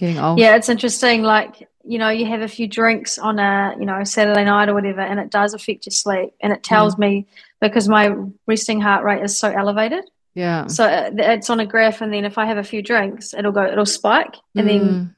[0.00, 0.38] Getting old.
[0.40, 1.22] yeah, it's interesting.
[1.22, 4.74] Like you know, you have a few drinks on a you know Saturday night or
[4.74, 6.30] whatever, and it does affect your sleep.
[6.42, 6.98] And it tells Mm.
[6.98, 7.26] me
[7.60, 8.14] because my
[8.46, 10.04] resting heart rate is so elevated.
[10.34, 10.66] Yeah.
[10.68, 13.52] So uh, it's on a graph, and then if I have a few drinks, it'll
[13.52, 15.14] go, it'll spike, and then Mm.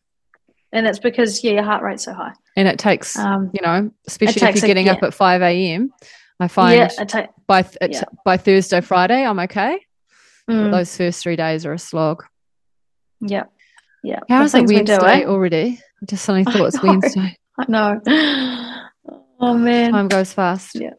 [0.72, 2.32] and it's because yeah, your heart rate's so high.
[2.56, 5.92] and it takes, Um, you know, especially if you're a- getting up at 5 a.m.
[6.40, 8.02] I find yeah, ta- by th- yeah.
[8.24, 9.78] by Thursday, Friday, I'm okay.
[10.50, 12.24] Mm, those first three days are a slog.
[13.20, 13.44] yeah,
[14.02, 14.20] yeah.
[14.28, 15.80] How The it we Wednesday already?
[16.02, 16.82] I just suddenly thought it's.
[16.82, 17.36] Wednesday.
[17.58, 18.00] I know.
[19.40, 19.92] Oh man.
[19.92, 20.74] Time goes fast.
[20.74, 20.94] Yeah.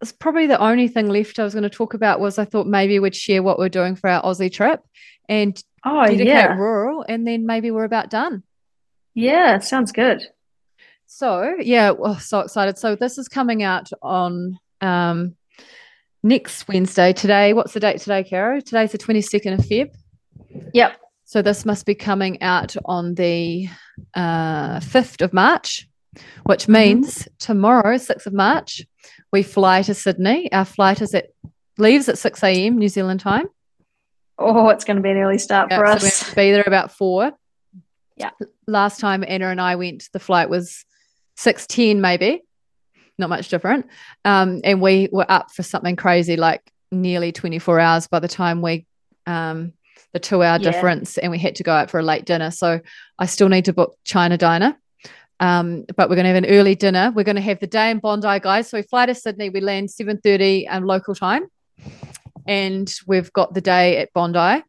[0.00, 2.66] It's probably the only thing left I was going to talk about was I thought
[2.66, 4.80] maybe we'd share what we're doing for our Aussie trip
[5.28, 8.42] and oh DediKate yeah, rural, and then maybe we're about done.
[9.14, 9.58] yeah.
[9.58, 10.22] Sounds good.
[11.06, 12.78] So yeah, well, so excited.
[12.78, 15.36] So this is coming out on um
[16.22, 17.12] next Wednesday.
[17.12, 18.60] Today, what's the date today, Caro?
[18.60, 19.90] Today's the 22nd of Feb.
[20.74, 21.00] Yep.
[21.28, 23.68] So this must be coming out on the
[24.14, 25.88] uh, 5th of March,
[26.44, 28.86] which means tomorrow, 6th of March,
[29.32, 30.50] we fly to Sydney.
[30.52, 31.30] Our flight is at
[31.78, 32.78] leaves at 6 a.m.
[32.78, 33.48] New Zealand time.
[34.38, 36.28] Oh, it's going to be an early start Yeah, for so us.
[36.30, 37.32] to be there about four.
[38.16, 38.30] Yeah.
[38.68, 40.84] Last time Anna and I went, the flight was
[41.38, 42.44] 6.10 maybe.
[43.18, 43.86] Not much different.
[44.24, 46.62] Um, and we were up for something crazy like
[46.92, 48.86] nearly 24 hours by the time we
[49.26, 49.72] um
[50.16, 50.70] the two hour Yeah.
[50.70, 52.50] difference and we had to go out for a late dinner.
[52.50, 52.80] So
[53.18, 54.74] I still need to book China Diner.
[55.40, 57.12] Um, but we're going to have an early dinner.
[57.14, 58.70] We're going to have the day in Bondi, guys.
[58.70, 59.50] So we fly to Sydney.
[59.50, 61.48] We land 7.30 um, local time.
[62.46, 64.38] And we've got the day at Bondi.
[64.38, 64.64] Can't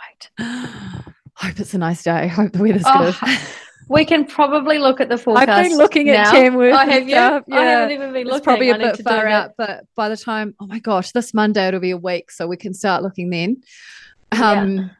[0.00, 0.30] Wait.
[1.34, 2.28] Hope it's a nice day.
[2.28, 3.38] Hope the weather's Oh, good.
[3.88, 5.48] We can probably look at the forecast.
[5.50, 6.32] I've been looking at now.
[6.32, 6.74] Tamworth.
[6.74, 7.10] Oh, and have you?
[7.10, 7.44] stuff.
[7.52, 8.36] I haven't even been looking.
[8.38, 11.12] It's probably I a need bit far out, but by the time, oh my gosh,
[11.12, 13.62] this Monday it'll be a week, so we can start looking then.
[14.34, 14.50] Yeah.
[14.52, 14.90] Um,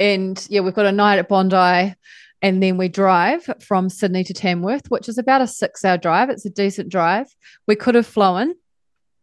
[0.00, 1.94] and yeah, we've got a night at Bondi,
[2.42, 6.30] and then we drive from Sydney to Tamworth, which is about a six-hour drive.
[6.30, 7.26] It's a decent drive.
[7.66, 8.54] We could have flown,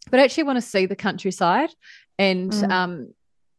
[0.10, 1.70] but I actually want to see the countryside
[2.18, 2.72] and Mm.
[2.72, 3.14] um,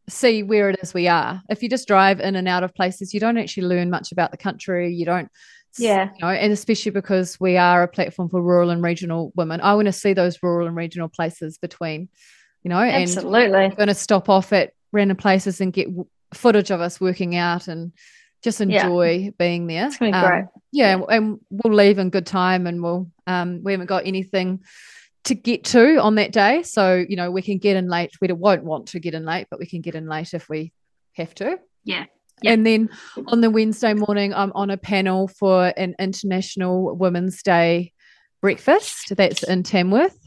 [0.09, 1.41] see where it is we are.
[1.49, 4.31] If you just drive in and out of places, you don't actually learn much about
[4.31, 4.93] the country.
[4.93, 5.29] You don't
[5.77, 6.09] Yeah.
[6.15, 9.61] you know, and especially because we are a platform for rural and regional women.
[9.61, 12.09] I want to see those rural and regional places between,
[12.63, 13.49] you know, and Absolutely.
[13.49, 15.89] we're going to stop off at random places and get
[16.33, 17.91] footage of us working out and
[18.43, 18.85] just Yeah.
[18.85, 19.87] enjoy being there.
[19.87, 20.45] It's gonna be Um, great.
[20.71, 24.63] Yeah, and we'll leave in good time, and we'll um, we haven't got anything
[25.25, 28.11] to get to on that day, so you know we can get in late.
[28.21, 30.71] We won't want to get in late, but we can get in late if we
[31.13, 31.59] have to.
[31.83, 32.05] Yeah.
[32.41, 32.51] Yeah.
[32.53, 32.89] And then
[33.27, 37.93] on the Wednesday morning, I'm on a panel for an International Women's Day
[38.41, 39.15] breakfast.
[39.15, 40.17] That's in Tamworth.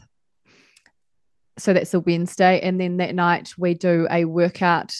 [1.57, 2.59] So that's a Wednesday.
[2.61, 4.93] And then that night, we do a workout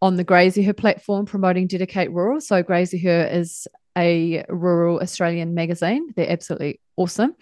[0.00, 2.40] on the Grazy platform promoting DediKate Rural.
[2.40, 6.12] So Grazy is a rural Australian magazine.
[6.16, 7.34] They're absolutely awesome.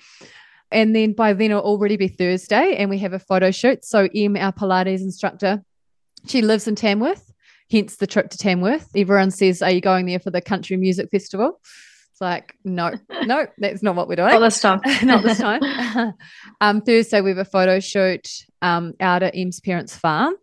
[0.71, 3.85] And then by then it'll already be Thursday and we have a photo shoot.
[3.85, 5.64] So Em, our Pilates instructor,
[6.27, 7.33] she lives in Tamworth,
[7.71, 8.89] hence the trip to Tamworth.
[8.95, 11.61] Everyone says, Are you going there for the country music festival?
[12.21, 12.93] It's like, no,
[13.25, 14.29] no, that's not what we're doing.
[14.29, 14.81] Not this time.
[15.03, 16.12] not this time.
[16.61, 18.29] um, Thursday, we have a photo shoot
[18.61, 20.35] um, out at Em's parents' farm.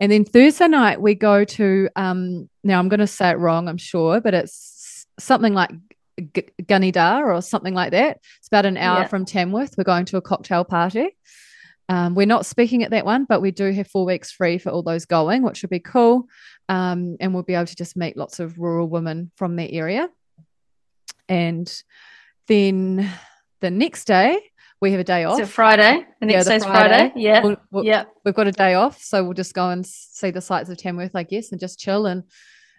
[0.00, 3.68] And then Thursday night, we go to, um, now I'm going to say it wrong,
[3.68, 5.70] I'm sure, but it's something like
[6.18, 8.18] G- Gunnedah or something like that.
[8.38, 9.08] It's about an hour Yeah.
[9.08, 9.74] from Tamworth.
[9.76, 11.16] We're going to a cocktail party.
[11.90, 14.70] Um, we're not speaking at that one, but we do have four weeks free for
[14.70, 16.28] all those going, which would be cool.
[16.68, 20.08] Um, and we'll be able to just meet lots of rural women from that area.
[21.28, 21.70] And
[22.48, 23.10] then
[23.60, 24.38] the next day,
[24.80, 25.40] we have a day off.
[25.40, 26.06] Is it Friday?
[26.20, 26.88] The Yeah, next the day's Friday.
[26.88, 27.12] Friday.
[27.16, 27.42] Yeah.
[27.42, 28.04] We'll- we'll- yeah.
[28.24, 31.14] We've got a day off, so we'll just go and see the sights of Tamworth,
[31.14, 32.24] I guess, and just chill and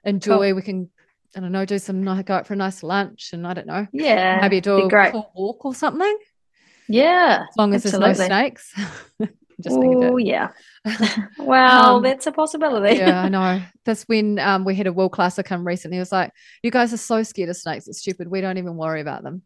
[0.04, 0.54] enjoy.
[0.54, 0.90] We can,
[1.36, 3.68] I don't know, do some nice, go out for a nice lunch, and I don't
[3.68, 4.40] know, Yeah.
[4.42, 6.18] maybe do a cool walk or something.
[6.88, 7.46] Yeah.
[7.50, 8.72] As long as there's no snakes.
[9.62, 10.50] just Oh yeah.
[11.40, 12.98] Well, Um, that's a possibility.
[12.98, 13.62] yeah, I know.
[13.86, 15.98] That's when um, we had a world classer come recently.
[15.98, 16.32] It was like,
[16.64, 17.88] you guys are so scared of snakes.
[17.88, 18.28] It's stupid.
[18.30, 19.42] We don't even worry about them.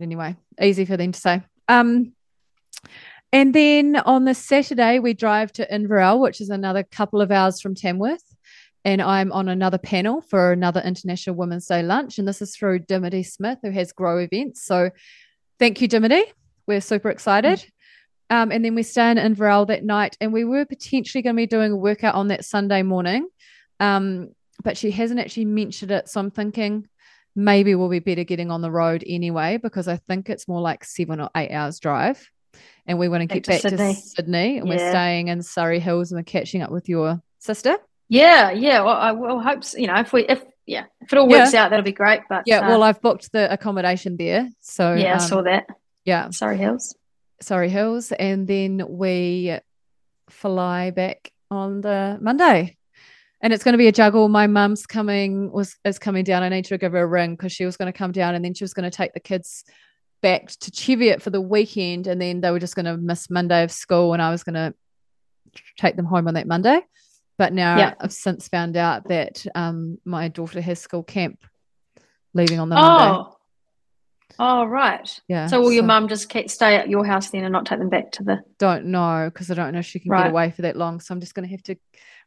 [0.00, 1.42] Anyway, easy for them to say.
[1.68, 2.12] Um,
[3.32, 7.60] and then on the Saturday, we drive to Inverell, which is another couple of hours
[7.60, 8.22] from Tamworth.
[8.84, 12.18] And I'm on another panel for another International Women's Day lunch.
[12.18, 14.64] And this is through Dimity Smith, who has Grow Events.
[14.64, 14.90] So
[15.58, 16.22] thank you, Dimity.
[16.66, 17.64] We're super excited.
[18.34, 21.40] Um, and then we stay in Inverell that night, and we were potentially going to
[21.40, 23.28] be doing a workout on that Sunday morning,
[23.78, 24.30] um,
[24.64, 26.08] but she hasn't actually mentioned it.
[26.08, 26.88] So I'm thinking
[27.36, 30.84] maybe we'll be better getting on the road anyway, because I think it's more like
[30.84, 32.28] seven or eight hours drive,
[32.86, 33.94] and we want to Back get to back Sydney.
[33.94, 37.76] to Sydney, and we're staying in Surry Hills, and we're catching up with your sister.
[38.08, 38.80] Yeah, yeah.
[38.80, 41.54] Well, I will hope s- you know if we if yeah if it all works
[41.54, 42.22] out that'll be great.
[42.28, 45.66] But Yeah, uh, well, I've booked the accommodation there, so yeah, I um, saw that.
[46.04, 46.96] yeah, Surry Hills.
[47.40, 49.56] Surry Hills, and then we
[50.30, 52.76] fly back on the Monday.
[53.40, 54.28] And it's going to be a juggle.
[54.28, 56.42] My mum's coming was is coming down.
[56.42, 58.42] I need to give her a ring because she was going to come down and
[58.42, 59.64] then she was going to take the kids
[60.22, 63.62] back to Cheviot for the weekend, and then they were just going to miss Monday
[63.62, 64.72] of school, and I was going to
[65.76, 66.80] take them home on that Monday.
[67.36, 67.94] But now Yeah.
[68.00, 71.44] I've since found out that um, my daughter has school camp
[72.32, 73.30] leaving on the Monday.
[74.38, 75.20] Oh, right.
[75.28, 75.46] Yeah.
[75.46, 78.10] So will your mum just stay at your house then and not take them back
[78.12, 78.40] to the?
[78.58, 80.24] don't know because I don't know if she can Right.
[80.24, 81.00] get away for that long.
[81.00, 81.76] So I'm just going to have to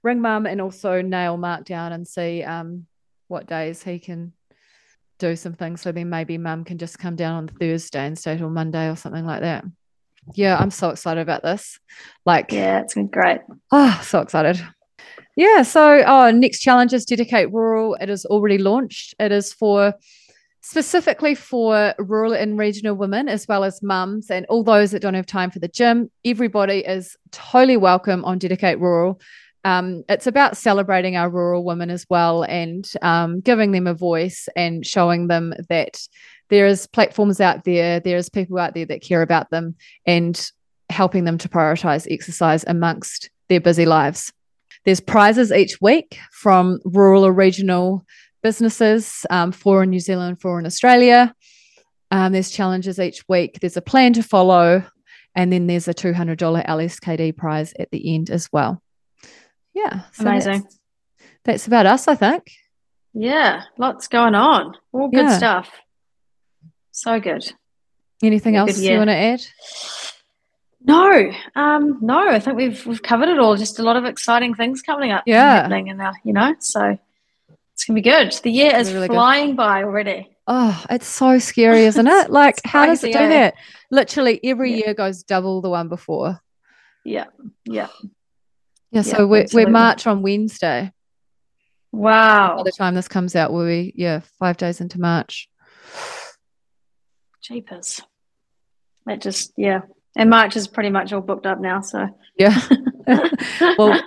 [0.03, 2.85] ring mum and also nail Mark down and see um,
[3.27, 4.33] what days he can
[5.19, 5.81] do some things.
[5.81, 8.95] So then maybe mum can just come down on Thursday and stay till Monday or
[8.95, 9.65] something like that.
[10.33, 11.79] Yeah, I'm so excited about this.
[12.25, 13.39] Like, Yeah, it's been great.
[13.71, 14.61] oh, so excited.
[15.35, 15.61] Yeah.
[15.63, 17.95] So, oh, next challenge is DediKate Rural.
[17.95, 19.15] It is already launched.
[19.19, 19.93] It is for
[20.67, 25.13] specifically for rural and regional women, as well as mums and all those that don't
[25.13, 26.11] have time for the gym.
[26.25, 29.21] Everybody is totally welcome on DediKate Rural.
[29.63, 34.49] Um, it's about celebrating our rural women as well and um, giving them a voice
[34.57, 36.05] and showing them that
[36.49, 39.73] there is platforms out there, there is people out there that care about them
[40.05, 40.51] and
[40.89, 44.33] helping them to prioritize exercise amongst their busy lives.
[44.83, 48.05] There's prizes each week from rural or regional
[48.41, 51.33] businesses, um, four in New Zealand, four in Australia.
[52.11, 53.59] Um, there's challenges each week.
[53.59, 54.83] There's a plan to follow,
[55.35, 58.81] and then there's a $200 LSKD prize at the end as well.
[59.73, 60.61] Yeah, so Amazing.
[60.63, 60.79] That's,
[61.43, 62.51] that's about us, I think.
[63.13, 64.75] Yeah, lots going on.
[64.91, 65.37] All good Yeah.
[65.37, 65.69] stuff.
[66.91, 67.51] So good.
[68.23, 69.41] Anything Yeah, else good you want to add?
[70.83, 73.55] No, um, no, I think we've we've covered it all.
[73.57, 75.61] Just a lot of exciting things coming up, Yeah.
[75.61, 76.97] happening, and you know, so
[77.77, 78.33] it's gonna be good.
[78.41, 79.13] The year is Really good.
[79.13, 80.27] flying by already.
[80.47, 82.29] Oh, it's so scary, isn't it?
[82.31, 83.27] Like, how does it do eh?
[83.29, 83.53] that?
[83.91, 84.85] Literally every Yeah.
[84.87, 86.39] year goes double the one before.
[87.05, 87.25] Yeah,
[87.65, 87.87] yeah.
[88.01, 88.09] Yeah,
[88.91, 89.69] Yeah, so we're, we're.
[89.69, 90.91] March on Wednesday.
[91.91, 92.57] Wow.
[92.57, 95.47] By the time this comes out, we'll be, yeah, five days into March.
[97.41, 98.01] jeepers.
[99.05, 99.81] That just yeah,
[100.17, 101.81] and March is pretty much all booked up now.
[101.81, 102.07] So
[102.37, 102.59] Yeah.
[103.77, 103.99] well,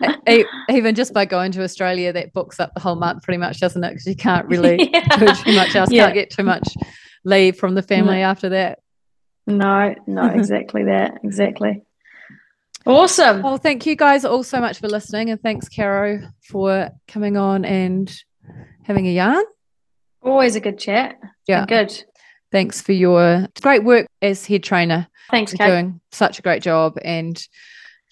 [0.68, 3.82] even just by going to Australia, that books up the whole month pretty much, doesn't
[3.82, 3.90] it?
[3.90, 6.05] Because you can't really do too much else, Yeah.
[6.05, 6.68] can't get too much
[7.24, 8.80] leave from the family after that.
[9.46, 11.82] No, no, exactly that, exactly.
[12.86, 13.42] Awesome.
[13.42, 15.30] Well, thank you guys all so much for listening.
[15.30, 18.11] And thanks, Caro, for coming on and
[18.84, 19.44] having a yarn.
[20.22, 21.16] Always a good chat.
[21.46, 21.66] Yeah.
[21.66, 22.05] Good.
[22.53, 25.07] Thanks for your great work as head trainer.
[25.30, 25.66] Thanks, Kate.
[25.66, 26.98] doing such a great job.
[27.05, 27.40] And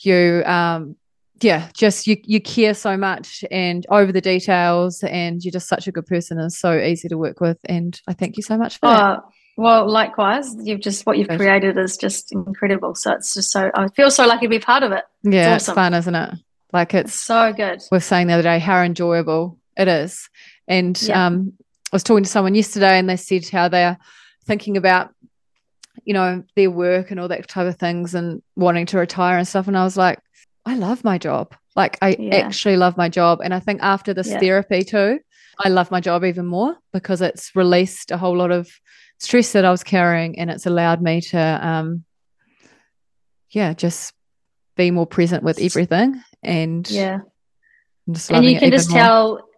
[0.01, 0.97] you, um,
[1.41, 5.03] yeah, just you, you care so much and over the details.
[5.05, 7.59] And you're just such a good person and so easy to work with.
[7.65, 9.19] And I thank you so much for that.
[9.19, 10.55] Oh, well, likewise.
[10.63, 12.95] You've just what you've created is just incredible.
[12.95, 15.05] So it's just so I feel so lucky to be part of it.
[15.23, 15.75] Yeah, it's awesome.
[15.75, 16.35] fun, isn't it?
[16.73, 17.81] Like It's it's so good.
[17.91, 20.29] we we're saying the other day how enjoyable it is.
[20.67, 21.27] And Yeah.
[21.27, 21.55] um
[21.93, 23.97] was talking to someone yesterday and they said how they're
[24.47, 25.11] thinking about,
[26.05, 29.47] you know, their work and all that type of things and wanting to retire and
[29.47, 29.69] stuff.
[29.69, 30.19] And I was like,
[30.67, 31.55] I love my job.
[31.77, 32.37] Like I Yeah.
[32.37, 33.41] actually love my job.
[33.43, 34.41] And I think after this Yeah.
[34.41, 35.21] therapy too,
[35.65, 38.69] I love my job even more because it's released a whole lot of
[39.19, 42.05] stress that I was carrying and it's allowed me to um
[43.51, 44.13] yeah, just
[44.77, 47.21] be more present with everything and Yeah.
[48.11, 48.99] Just And you can just more.
[49.01, 49.49] tell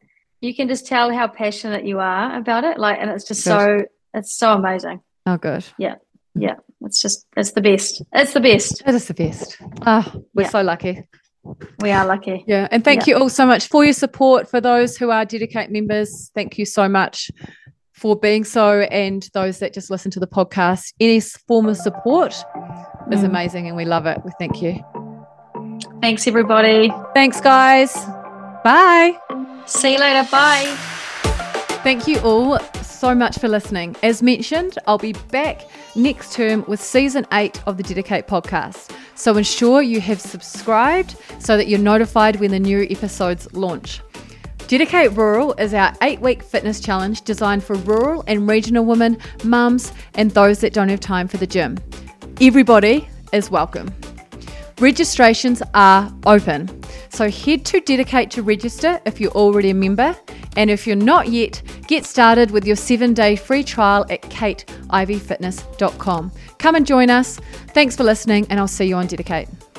[0.40, 2.78] you can just tell how passionate you are about it.
[2.78, 3.84] Like and it's just so
[4.14, 5.00] it's so amazing.
[5.26, 5.64] Oh good.
[5.78, 5.96] Yeah.
[6.40, 8.02] Yeah, it's just it's the best.
[8.12, 8.84] It's the best.
[8.84, 9.58] That is the best.
[9.86, 10.48] Oh, we're Yeah.
[10.48, 11.04] so lucky.
[11.80, 12.44] We are lucky.
[12.46, 12.68] Yeah.
[12.70, 14.48] And thank you all so much for your support.
[14.50, 17.30] For those who are DediKate members, thank you so much
[17.92, 18.80] for being so.
[18.80, 22.32] And those that just listen to the podcast, any form of support
[23.10, 23.24] is Mm.
[23.24, 24.18] amazing and we love it.
[24.24, 24.84] We thank you.
[26.02, 26.92] Thanks everybody.
[27.14, 27.94] Thanks, guys.
[28.64, 29.16] Bye.
[29.66, 30.28] See you later.
[30.30, 30.66] Bye.
[31.82, 32.58] Thank you all
[33.00, 33.96] so much for listening.
[34.02, 35.62] As mentioned, I'll be back
[35.96, 38.94] next term with season eight of the DediKate podcast.
[39.14, 44.02] So ensure you have subscribed so that you're notified when the new episodes launch.
[44.58, 49.94] DediKate Rural is our eight week fitness challenge designed for rural and regional women, mums,
[50.14, 51.78] and those that don't have time for the gym.
[52.38, 53.90] Everybody is welcome.
[54.78, 56.79] Registrations are open.
[57.10, 60.16] So head to DediKate to register if you're already a member.
[60.56, 66.32] And if you're not yet, get started with your seven day free trial at kateiveyfitness.com.
[66.58, 67.38] Come and join us.
[67.68, 69.69] Thanks for listening, and I'll see you on DediKate.